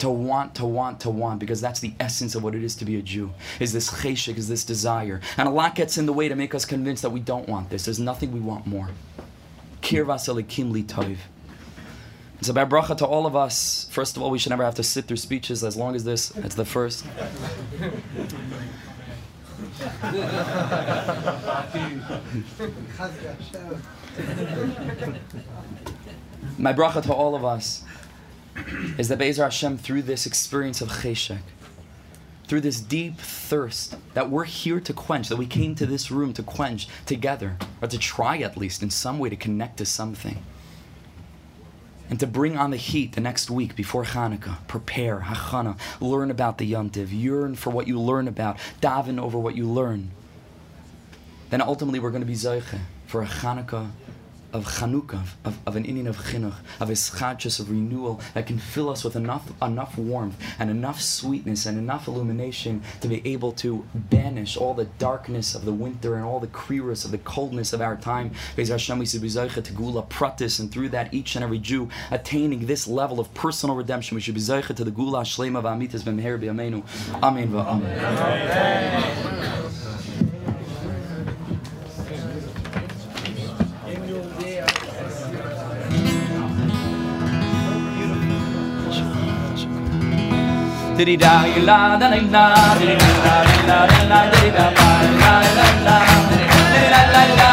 to 0.00 0.10
want, 0.10 0.54
to 0.56 0.64
want, 0.64 1.00
to 1.00 1.10
want, 1.10 1.38
because 1.38 1.60
that's 1.60 1.80
the 1.80 1.92
essence 2.00 2.34
of 2.34 2.42
what 2.42 2.54
it 2.54 2.62
is 2.62 2.74
to 2.76 2.84
be 2.84 2.96
a 2.96 3.02
Jew. 3.02 3.32
Is 3.58 3.72
this 3.72 3.90
cheshik, 3.90 4.36
is 4.36 4.48
this 4.48 4.64
desire. 4.64 5.20
And 5.36 5.48
a 5.48 5.50
lot 5.50 5.74
gets 5.74 5.98
in 5.98 6.06
the 6.06 6.12
way 6.12 6.28
to 6.28 6.34
make 6.34 6.54
us 6.54 6.64
convinced 6.64 7.02
that 7.02 7.10
we 7.10 7.20
don't 7.20 7.48
want 7.48 7.70
this. 7.70 7.84
There's 7.84 8.00
nothing 8.00 8.32
we 8.32 8.40
want 8.40 8.66
more. 8.66 8.90
Kirvas 9.82 10.28
elikim 10.28 10.72
li 10.72 10.82
tov. 10.82 11.16
So 12.42 12.54
by 12.54 12.64
bracha 12.64 12.96
to 12.98 13.06
all 13.06 13.26
of 13.26 13.36
us, 13.36 13.86
first 13.90 14.16
of 14.16 14.22
all, 14.22 14.30
we 14.30 14.38
should 14.38 14.50
never 14.50 14.64
have 14.64 14.76
to 14.76 14.82
sit 14.82 15.04
through 15.04 15.18
speeches 15.18 15.62
as 15.62 15.76
long 15.76 15.94
as 15.94 16.04
this. 16.04 16.30
That's 16.30 16.54
the 16.54 16.64
first. 16.64 17.04
My 26.58 26.72
bracha 26.72 27.02
to 27.02 27.12
all 27.12 27.34
of 27.34 27.44
us 27.44 27.84
is 28.98 29.08
that 29.08 29.18
Be'ezer 29.18 29.44
Hashem, 29.44 29.78
through 29.78 30.02
this 30.02 30.26
experience 30.26 30.80
of 30.80 30.88
cheshek, 30.88 31.42
through 32.46 32.60
this 32.60 32.80
deep 32.80 33.16
thirst 33.18 33.96
that 34.14 34.28
we're 34.28 34.44
here 34.44 34.80
to 34.80 34.92
quench, 34.92 35.28
that 35.28 35.36
we 35.36 35.46
came 35.46 35.74
to 35.76 35.86
this 35.86 36.10
room 36.10 36.32
to 36.32 36.42
quench 36.42 36.88
together, 37.06 37.56
or 37.80 37.88
to 37.88 37.98
try 37.98 38.38
at 38.38 38.56
least 38.56 38.82
in 38.82 38.90
some 38.90 39.18
way 39.18 39.28
to 39.28 39.36
connect 39.36 39.76
to 39.76 39.86
something, 39.86 40.42
and 42.08 42.18
to 42.18 42.26
bring 42.26 42.56
on 42.56 42.72
the 42.72 42.76
heat 42.76 43.12
the 43.12 43.20
next 43.20 43.50
week 43.50 43.76
before 43.76 44.04
Hanukkah, 44.04 44.66
prepare, 44.66 45.20
hachana, 45.20 45.78
learn 46.00 46.30
about 46.30 46.58
the 46.58 46.70
Yontiv, 46.70 47.08
yearn 47.12 47.54
for 47.54 47.70
what 47.70 47.86
you 47.86 48.00
learn 48.00 48.26
about, 48.26 48.58
daven 48.80 49.20
over 49.20 49.38
what 49.38 49.56
you 49.56 49.64
learn. 49.64 50.10
Then 51.50 51.62
ultimately 51.62 52.00
we're 52.00 52.10
going 52.10 52.22
to 52.22 52.26
be 52.26 52.34
Zoiche 52.34 52.80
for 53.06 53.22
a 53.22 53.26
Hanukkah 53.26 53.90
of 54.52 54.66
Chanukah, 54.66 55.26
of, 55.44 55.58
of 55.66 55.76
an 55.76 55.84
inyan 55.84 56.06
of 56.06 56.16
Chinuch, 56.16 56.56
of 56.80 56.88
Hischadshus, 56.88 57.60
of 57.60 57.70
renewal 57.70 58.20
that 58.34 58.46
can 58.46 58.58
fill 58.58 58.88
us 58.88 59.04
with 59.04 59.16
enough 59.16 59.52
enough 59.62 59.96
warmth 59.96 60.36
and 60.58 60.70
enough 60.70 61.00
sweetness 61.00 61.66
and 61.66 61.78
enough 61.78 62.08
illumination 62.08 62.82
to 63.00 63.08
be 63.08 63.26
able 63.26 63.52
to 63.52 63.86
banish 63.94 64.56
all 64.56 64.74
the 64.74 64.86
darkness 64.98 65.54
of 65.54 65.64
the 65.64 65.72
winter 65.72 66.16
and 66.16 66.24
all 66.24 66.40
the 66.40 66.46
kriris 66.48 67.04
of 67.04 67.10
the 67.10 67.18
coldness 67.18 67.72
of 67.72 67.80
our 67.80 67.96
time. 67.96 68.32
We 68.56 68.64
to 68.64 69.72
ge'ula 69.72 70.08
pratis, 70.08 70.60
and 70.60 70.70
through 70.70 70.90
that 70.90 71.12
each 71.12 71.34
and 71.36 71.44
every 71.44 71.58
Jew 71.58 71.88
attaining 72.10 72.66
this 72.66 72.86
level 72.86 73.20
of 73.20 73.32
personal 73.34 73.76
redemption, 73.76 74.14
we 74.14 74.20
should 74.20 74.34
be 74.34 74.40
to 74.40 74.84
the 74.84 74.90
ge'ula 74.90 75.22
shlema 75.22 75.62
v'amitas 75.62 76.02
b'yameinu. 76.38 76.82
Amen 77.22 77.48
v'amen. 77.48 77.98
Amen. 78.00 79.59
Diddy 91.00 91.16
da 91.16 91.46
la 91.64 91.96
da 91.98 92.08
la 92.08 92.16
la 92.34 92.76
diddy 92.78 92.96
da 93.24 93.36
la 93.68 93.78
la 93.88 94.00
la 94.10 94.20
diddy 94.32 94.50
da 94.56 94.66
la 94.76 95.32
la 95.56 95.66
la 95.86 95.96
diddy 96.30 96.82
la 96.92 97.00
la 97.14 97.24
la 97.38 97.49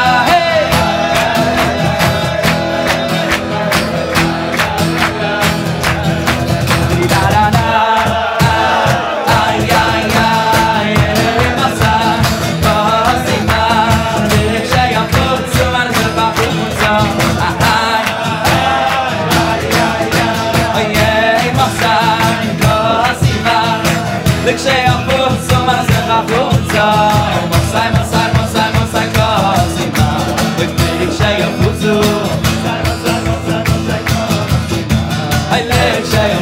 على 35.58 36.06
شيء 36.06 36.37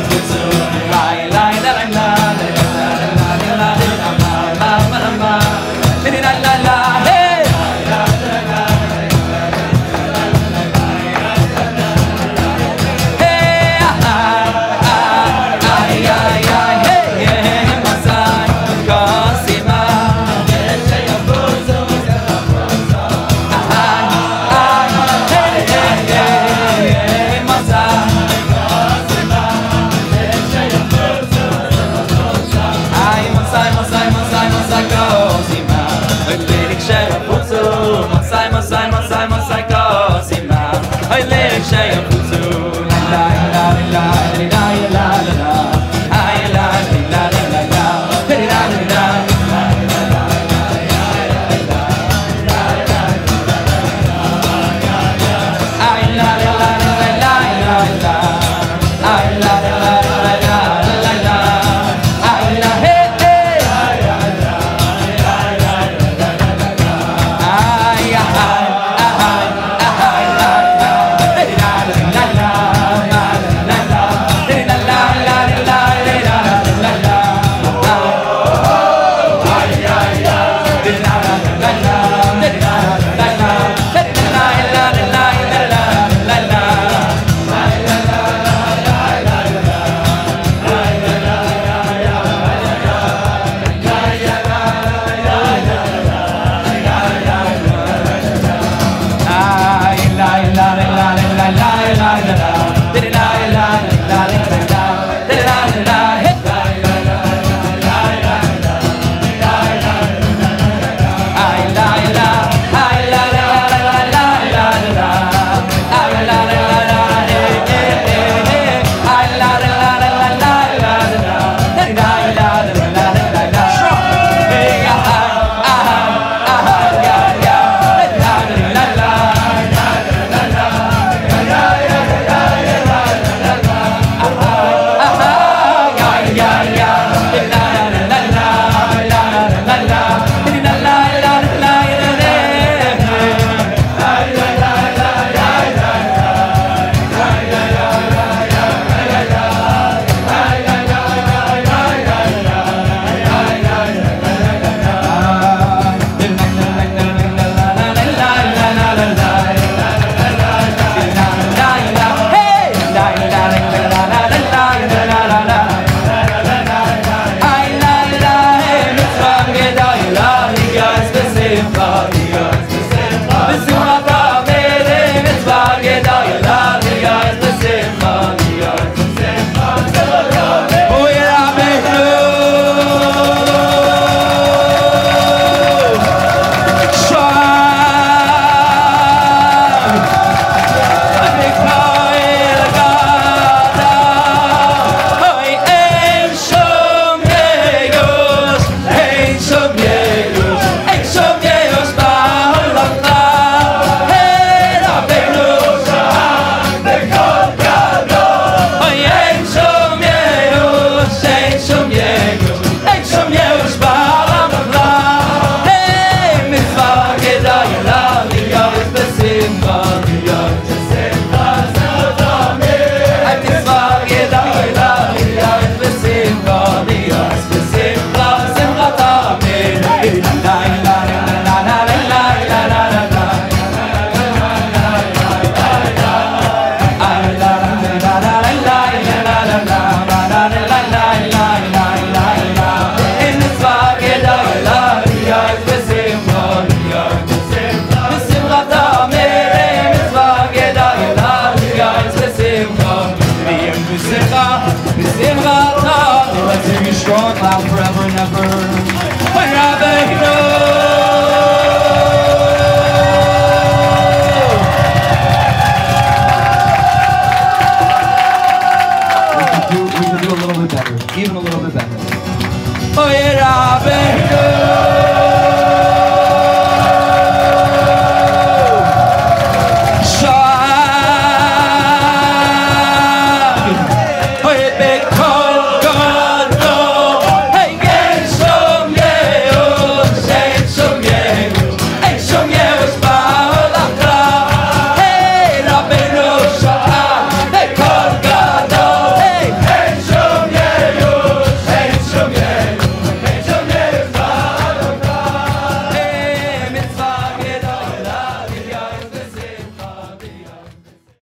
loud 257.46 257.62
forever 257.70 258.02
and 258.02 258.20
ever. 258.20 258.95